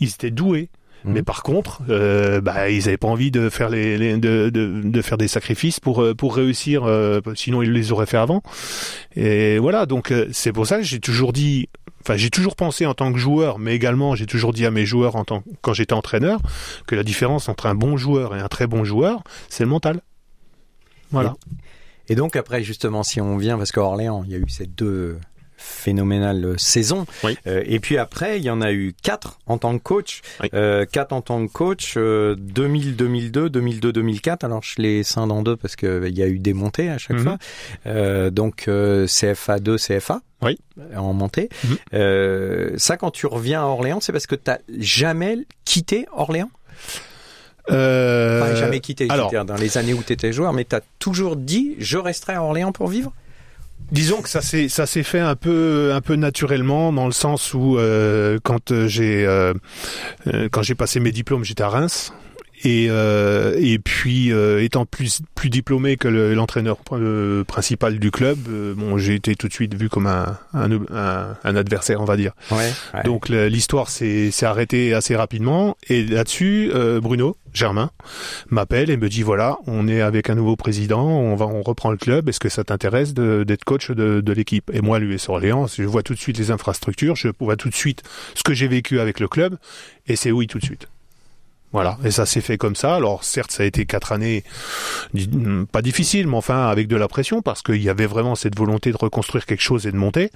Ils 0.00 0.08
étaient 0.08 0.30
doués. 0.30 0.68
Mmh. 1.04 1.12
Mais 1.12 1.22
par 1.22 1.42
contre, 1.42 1.82
euh, 1.90 2.40
bah, 2.40 2.70
ils 2.70 2.84
n'avaient 2.84 2.96
pas 2.96 3.08
envie 3.08 3.32
de 3.32 3.48
faire 3.48 3.68
les, 3.70 3.98
les 3.98 4.16
de, 4.18 4.50
de, 4.50 4.82
de, 4.84 5.02
faire 5.02 5.18
des 5.18 5.26
sacrifices 5.26 5.80
pour 5.80 6.04
pour 6.16 6.36
réussir. 6.36 6.84
Euh, 6.84 7.20
sinon, 7.34 7.60
ils 7.60 7.72
les 7.72 7.90
auraient 7.90 8.06
fait 8.06 8.18
avant. 8.18 8.40
Et 9.16 9.58
voilà. 9.58 9.86
Donc 9.86 10.14
c'est 10.30 10.52
pour 10.52 10.64
ça 10.66 10.78
que 10.78 10.84
j'ai 10.84 11.00
toujours 11.00 11.32
dit 11.32 11.68
enfin 12.02 12.16
j'ai 12.16 12.30
toujours 12.30 12.56
pensé 12.56 12.86
en 12.86 12.94
tant 12.94 13.12
que 13.12 13.18
joueur, 13.18 13.58
mais 13.58 13.74
également 13.74 14.14
j'ai 14.14 14.26
toujours 14.26 14.52
dit 14.52 14.66
à 14.66 14.70
mes 14.70 14.86
joueurs 14.86 15.16
en 15.16 15.24
tant 15.24 15.42
quand 15.60 15.72
j'étais 15.72 15.92
entraîneur 15.92 16.40
que 16.86 16.94
la 16.94 17.02
différence 17.02 17.48
entre 17.48 17.66
un 17.66 17.74
bon 17.74 17.96
joueur 17.96 18.34
et 18.36 18.40
un 18.40 18.48
très 18.48 18.66
bon 18.66 18.84
joueur, 18.84 19.22
c'est 19.48 19.64
le 19.64 19.70
mental. 19.70 20.00
Voilà. 21.10 21.34
Et, 22.08 22.14
donc 22.14 22.36
après 22.36 22.62
justement, 22.62 23.02
si 23.02 23.20
on 23.20 23.36
vient 23.36 23.58
parce 23.58 23.72
qu'à 23.72 23.82
Orléans, 23.82 24.22
il 24.24 24.32
y 24.32 24.34
a 24.34 24.38
eu 24.38 24.48
ces 24.48 24.66
deux 24.66 25.18
phénoménale 25.62 26.54
saison. 26.58 27.06
Euh, 27.46 27.62
et 27.64 27.80
puis 27.80 27.98
après, 27.98 28.38
il 28.38 28.44
y 28.44 28.50
en 28.50 28.60
a 28.60 28.72
eu 28.72 28.94
quatre 29.02 29.38
en 29.46 29.58
tant 29.58 29.76
que 29.78 29.82
coach. 29.82 30.20
Euh, 30.54 30.84
quatre 30.90 31.12
en 31.12 31.22
tant 31.22 31.46
que 31.46 31.52
coach, 31.52 31.96
2000, 31.96 32.96
2002, 32.96 33.48
2002, 33.48 33.92
2004. 33.92 34.44
Alors 34.44 34.62
je 34.62 34.80
les 34.82 35.02
scinde 35.02 35.32
en 35.32 35.42
deux 35.42 35.56
parce 35.56 35.76
qu'il 35.76 36.16
y 36.16 36.22
a 36.22 36.26
eu 36.26 36.38
des 36.38 36.52
montées 36.52 36.90
à 36.90 36.98
chaque 36.98 37.18
mhm. 37.18 37.22
fois. 37.22 37.38
Euh, 37.86 38.30
donc 38.30 38.68
CFA 39.06 39.58
2, 39.58 39.76
CFA 39.76 40.20
oui. 40.42 40.58
en 40.96 41.12
montée. 41.12 41.48
Mhm. 41.64 41.76
Euh, 41.94 42.70
ça, 42.76 42.96
quand 42.96 43.10
tu 43.10 43.26
reviens 43.26 43.62
à 43.62 43.66
Orléans, 43.66 44.00
c'est 44.00 44.12
parce 44.12 44.26
que 44.26 44.34
tu 44.34 44.50
n'as 44.50 44.58
jamais 44.78 45.38
quitté 45.64 46.06
Orléans? 46.12 46.50
Euh... 47.70 48.56
jamais 48.56 48.80
quitté, 48.80 49.06
Alors, 49.08 49.30
dans 49.44 49.54
les 49.54 49.78
années 49.78 49.94
où 49.94 50.02
tu 50.02 50.12
étais 50.12 50.32
joueur, 50.32 50.52
mais 50.52 50.64
tu 50.64 50.74
as 50.74 50.80
toujours 50.98 51.36
dit 51.36 51.76
je 51.78 51.96
resterai 51.96 52.34
à 52.34 52.42
Orléans 52.42 52.72
pour 52.72 52.88
vivre? 52.88 53.12
Disons 53.90 54.22
que 54.22 54.28
ça 54.28 54.40
s'est 54.40 54.68
ça 54.68 54.86
s'est 54.86 55.02
fait 55.02 55.20
un 55.20 55.36
peu 55.36 55.92
un 55.92 56.00
peu 56.00 56.14
naturellement 56.14 56.92
dans 56.92 57.06
le 57.06 57.12
sens 57.12 57.52
où 57.52 57.76
euh, 57.78 58.38
quand 58.42 58.86
j'ai 58.86 59.26
euh, 59.26 59.52
euh, 60.28 60.48
quand 60.50 60.62
j'ai 60.62 60.74
passé 60.74 60.98
mes 61.00 61.12
diplômes 61.12 61.44
j'étais 61.44 61.62
à 61.62 61.68
Reims 61.68 62.12
et, 62.64 62.86
euh, 62.90 63.54
et 63.58 63.78
puis, 63.78 64.32
euh, 64.32 64.62
étant 64.62 64.86
plus, 64.86 65.20
plus 65.34 65.50
diplômé 65.50 65.96
que 65.96 66.06
l'entraîneur 66.08 66.78
euh, 66.92 67.42
principal 67.44 67.98
du 67.98 68.10
club, 68.10 68.38
bon, 68.76 68.98
j'ai 68.98 69.14
été 69.14 69.34
tout 69.34 69.48
de 69.48 69.52
suite 69.52 69.74
vu 69.74 69.88
comme 69.88 70.06
un, 70.06 70.38
un, 70.54 70.70
un, 71.42 71.56
adversaire, 71.56 72.00
on 72.00 72.04
va 72.04 72.16
dire. 72.16 72.32
Ouais, 72.50 72.72
Donc 73.04 73.28
l'histoire 73.28 73.88
s'est 73.88 74.30
arrêtée 74.42 74.94
assez 74.94 75.16
rapidement. 75.16 75.76
Et 75.88 76.04
là-dessus, 76.04 76.70
Bruno, 77.02 77.36
Germain, 77.52 77.90
m'appelle 78.48 78.90
et 78.90 78.96
me 78.96 79.08
dit 79.08 79.22
voilà, 79.22 79.58
on 79.66 79.88
est 79.88 80.00
avec 80.00 80.30
un 80.30 80.34
nouveau 80.34 80.56
président, 80.56 81.06
on 81.06 81.36
va, 81.36 81.46
on 81.46 81.62
reprend 81.62 81.90
le 81.90 81.96
club. 81.96 82.28
Est-ce 82.28 82.40
que 82.40 82.48
ça 82.48 82.64
t'intéresse 82.64 83.14
d'être 83.14 83.64
coach 83.64 83.90
de, 83.90 84.20
de 84.20 84.32
l'équipe? 84.32 84.70
Et 84.72 84.80
moi, 84.80 84.98
l'US 84.98 85.28
Orléans, 85.28 85.66
je 85.66 85.82
vois 85.82 86.02
tout 86.02 86.14
de 86.14 86.18
suite 86.18 86.38
les 86.38 86.50
infrastructures, 86.50 87.16
je 87.16 87.28
vois 87.38 87.56
tout 87.56 87.68
de 87.68 87.74
suite 87.74 88.02
ce 88.34 88.42
que 88.42 88.54
j'ai 88.54 88.68
vécu 88.68 89.00
avec 89.00 89.20
le 89.20 89.28
club, 89.28 89.56
et 90.06 90.16
c'est 90.16 90.30
oui 90.30 90.46
tout 90.46 90.58
de 90.58 90.64
suite. 90.64 90.88
Voilà, 91.72 91.96
et 92.04 92.10
ça 92.10 92.26
s'est 92.26 92.42
fait 92.42 92.58
comme 92.58 92.76
ça. 92.76 92.96
Alors 92.96 93.24
certes, 93.24 93.50
ça 93.50 93.62
a 93.62 93.66
été 93.66 93.86
quatre 93.86 94.12
années 94.12 94.44
pas 95.72 95.80
difficiles, 95.80 96.26
mais 96.26 96.36
enfin 96.36 96.68
avec 96.68 96.86
de 96.86 96.96
la 96.96 97.08
pression 97.08 97.40
parce 97.40 97.62
qu'il 97.62 97.82
y 97.82 97.88
avait 97.88 98.06
vraiment 98.06 98.34
cette 98.34 98.58
volonté 98.58 98.92
de 98.92 98.98
reconstruire 98.98 99.46
quelque 99.46 99.62
chose 99.62 99.86
et 99.86 99.92
de 99.92 99.96
monter. 99.96 100.30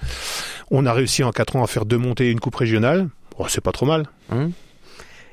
On 0.71 0.87
a 0.87 0.95
réussi 0.95 1.25
en 1.25 1.33
quatre 1.33 1.57
ans 1.57 1.63
à 1.63 1.67
faire 1.67 1.85
deux 1.85 1.99
montées 1.99 2.29
et 2.29 2.31
une 2.31 2.41
coupe 2.41 2.57
régionale. 2.57 3.09
Oh, 3.39 3.45
c'est 3.49 3.61
pas 3.61 3.73
trop 3.73 3.85
mal. 3.85 4.07
Hum. 4.33 4.53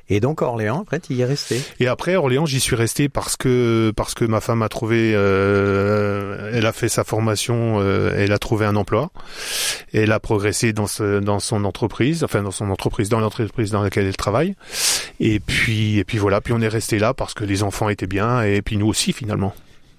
Et 0.08 0.20
donc 0.20 0.42
Orléans, 0.42 0.82
après, 0.82 1.00
tu 1.00 1.14
y 1.14 1.22
es 1.22 1.24
resté. 1.24 1.60
Et 1.80 1.86
après 1.86 2.16
Orléans, 2.16 2.44
j'y 2.44 2.60
suis 2.60 2.76
resté 2.76 3.08
parce 3.08 3.36
que 3.36 3.92
parce 3.96 4.14
que 4.14 4.24
ma 4.24 4.40
femme 4.40 4.62
a 4.62 4.68
trouvé, 4.68 5.12
euh, 5.14 6.50
elle 6.52 6.66
a 6.66 6.72
fait 6.72 6.88
sa 6.88 7.04
formation, 7.04 7.80
euh, 7.80 8.12
elle 8.16 8.32
a 8.32 8.38
trouvé 8.38 8.66
un 8.66 8.76
emploi, 8.76 9.10
elle 9.92 10.12
a 10.12 10.20
progressé 10.20 10.72
dans 10.72 10.86
ce, 10.86 11.20
dans 11.20 11.40
son 11.40 11.64
entreprise, 11.64 12.22
enfin 12.22 12.42
dans 12.42 12.50
son 12.50 12.70
entreprise, 12.70 13.08
dans 13.08 13.20
l'entreprise 13.20 13.70
dans 13.70 13.82
laquelle 13.82 14.06
elle 14.06 14.16
travaille. 14.16 14.54
Et 15.20 15.40
puis 15.40 15.98
et 15.98 16.04
puis 16.04 16.18
voilà, 16.18 16.40
puis 16.40 16.52
on 16.52 16.60
est 16.60 16.68
resté 16.68 16.98
là 16.98 17.14
parce 17.14 17.32
que 17.32 17.44
les 17.44 17.62
enfants 17.62 17.88
étaient 17.88 18.06
bien 18.06 18.42
et 18.42 18.60
puis 18.60 18.76
nous 18.76 18.86
aussi 18.86 19.12
finalement. 19.12 19.54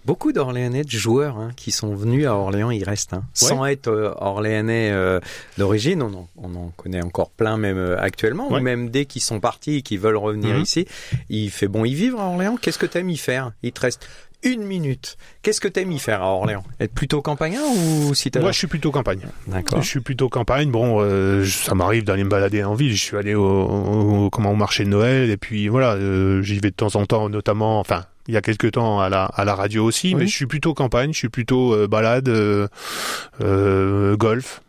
Beaucoup 0.05 0.31
d'Orléanais, 0.31 0.83
de 0.83 0.89
joueurs 0.89 1.37
hein, 1.39 1.49
qui 1.55 1.71
sont 1.71 1.95
venus 1.95 2.27
à 2.27 2.35
Orléans, 2.35 2.69
ils 2.69 2.83
restent. 2.83 3.13
Hein. 3.13 3.23
Sans 3.33 3.65
être 3.65 3.87
euh, 3.87 4.13
Orléanais 4.17 4.91
euh, 4.91 5.19
d'origine, 5.57 6.03
on 6.03 6.13
en, 6.13 6.29
on 6.37 6.55
en, 6.55 6.71
connaît 6.77 7.03
encore 7.03 7.31
plein 7.31 7.57
même 7.57 7.79
euh, 7.79 7.99
actuellement, 7.99 8.51
ou 8.51 8.59
même 8.59 8.89
dès 8.89 9.05
qu'ils 9.05 9.23
sont 9.23 9.39
partis 9.39 9.77
et 9.77 9.81
qu'ils 9.81 9.99
veulent 9.99 10.15
revenir 10.15 10.55
mhm. 10.55 10.61
ici, 10.61 10.85
il 11.29 11.49
fait 11.49 11.67
bon 11.67 11.85
y 11.85 11.95
vivre 11.95 12.21
à 12.21 12.25
Orléans. 12.25 12.55
Qu'est-ce 12.55 12.77
que 12.77 12.85
t'aimes 12.85 13.09
y 13.09 13.17
faire? 13.17 13.53
Il 13.63 13.71
te 13.71 13.81
reste 13.81 14.07
une 14.43 14.63
minute. 14.63 15.17
Qu'est-ce 15.41 15.59
que 15.59 15.67
t'aimes 15.67 15.91
y 15.91 15.97
faire 15.97 16.21
à 16.21 16.27
Orléans? 16.27 16.63
Être 16.79 16.93
plutôt 16.93 17.23
campagnard 17.23 17.65
ou 17.65 18.13
si 18.13 18.29
Moi, 18.39 18.51
je 18.51 18.57
suis 18.59 18.67
plutôt 18.67 18.91
campagne. 18.91 19.21
D'accord. 19.47 19.81
Je 19.81 19.87
suis 19.87 20.01
plutôt 20.01 20.29
campagne. 20.29 20.69
Bon, 20.69 21.01
ça 21.45 21.73
m'arrive 21.73 22.03
d'aller 22.03 22.23
me 22.23 22.29
balader 22.29 22.63
en 22.63 22.75
ville. 22.75 22.93
Je 22.95 23.01
suis 23.01 23.17
allé 23.17 23.33
au, 23.33 24.29
comment 24.31 24.51
au 24.51 24.55
marché 24.55 24.83
de 24.83 24.89
Noël 24.89 25.31
et 25.31 25.37
puis 25.37 25.67
voilà, 25.67 25.97
j'y 26.43 26.59
vais 26.59 26.69
de 26.69 26.75
temps 26.75 26.95
en 26.95 27.07
temps, 27.07 27.27
notamment. 27.27 27.79
Enfin, 27.79 28.05
il 28.27 28.33
y 28.33 28.37
a 28.37 28.41
quelques 28.41 28.71
temps 28.71 28.99
à 28.99 29.09
la, 29.09 29.25
à 29.25 29.45
la 29.45 29.55
radio 29.55 29.83
aussi, 29.85 30.15
mais 30.15 30.27
je 30.27 30.35
suis 30.35 30.47
plutôt 30.47 30.73
campagne, 30.73 31.13
je 31.13 31.17
suis 31.17 31.29
plutôt 31.29 31.73
euh, 31.73 31.87
balade, 31.87 32.27
euh, 32.29 32.67
euh, 33.41 34.15
golf. 34.15 34.61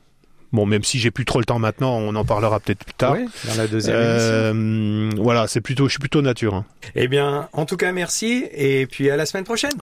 Bon, 0.52 0.64
même 0.64 0.84
si 0.84 0.98
j'ai 0.98 1.10
plus 1.10 1.24
trop 1.24 1.38
le 1.38 1.44
temps 1.44 1.58
maintenant, 1.58 1.96
on 1.96 2.14
en 2.14 2.24
parlera 2.24 2.60
peut-être 2.60 2.84
plus 2.84 2.94
tard. 2.94 3.12
Oui, 3.12 3.26
dans 3.46 3.56
la 3.56 3.66
deuxième 3.66 3.96
euh, 3.96 5.10
Voilà, 5.16 5.48
c'est 5.48 5.60
plutôt, 5.60 5.86
je 5.86 5.90
suis 5.90 5.98
plutôt 5.98 6.22
nature. 6.22 6.54
Hein. 6.54 6.64
Eh 6.94 7.08
bien, 7.08 7.48
en 7.52 7.66
tout 7.66 7.76
cas, 7.76 7.92
merci 7.92 8.46
et 8.52 8.86
puis 8.86 9.10
à 9.10 9.16
la 9.16 9.26
semaine 9.26 9.44
prochaine. 9.44 9.74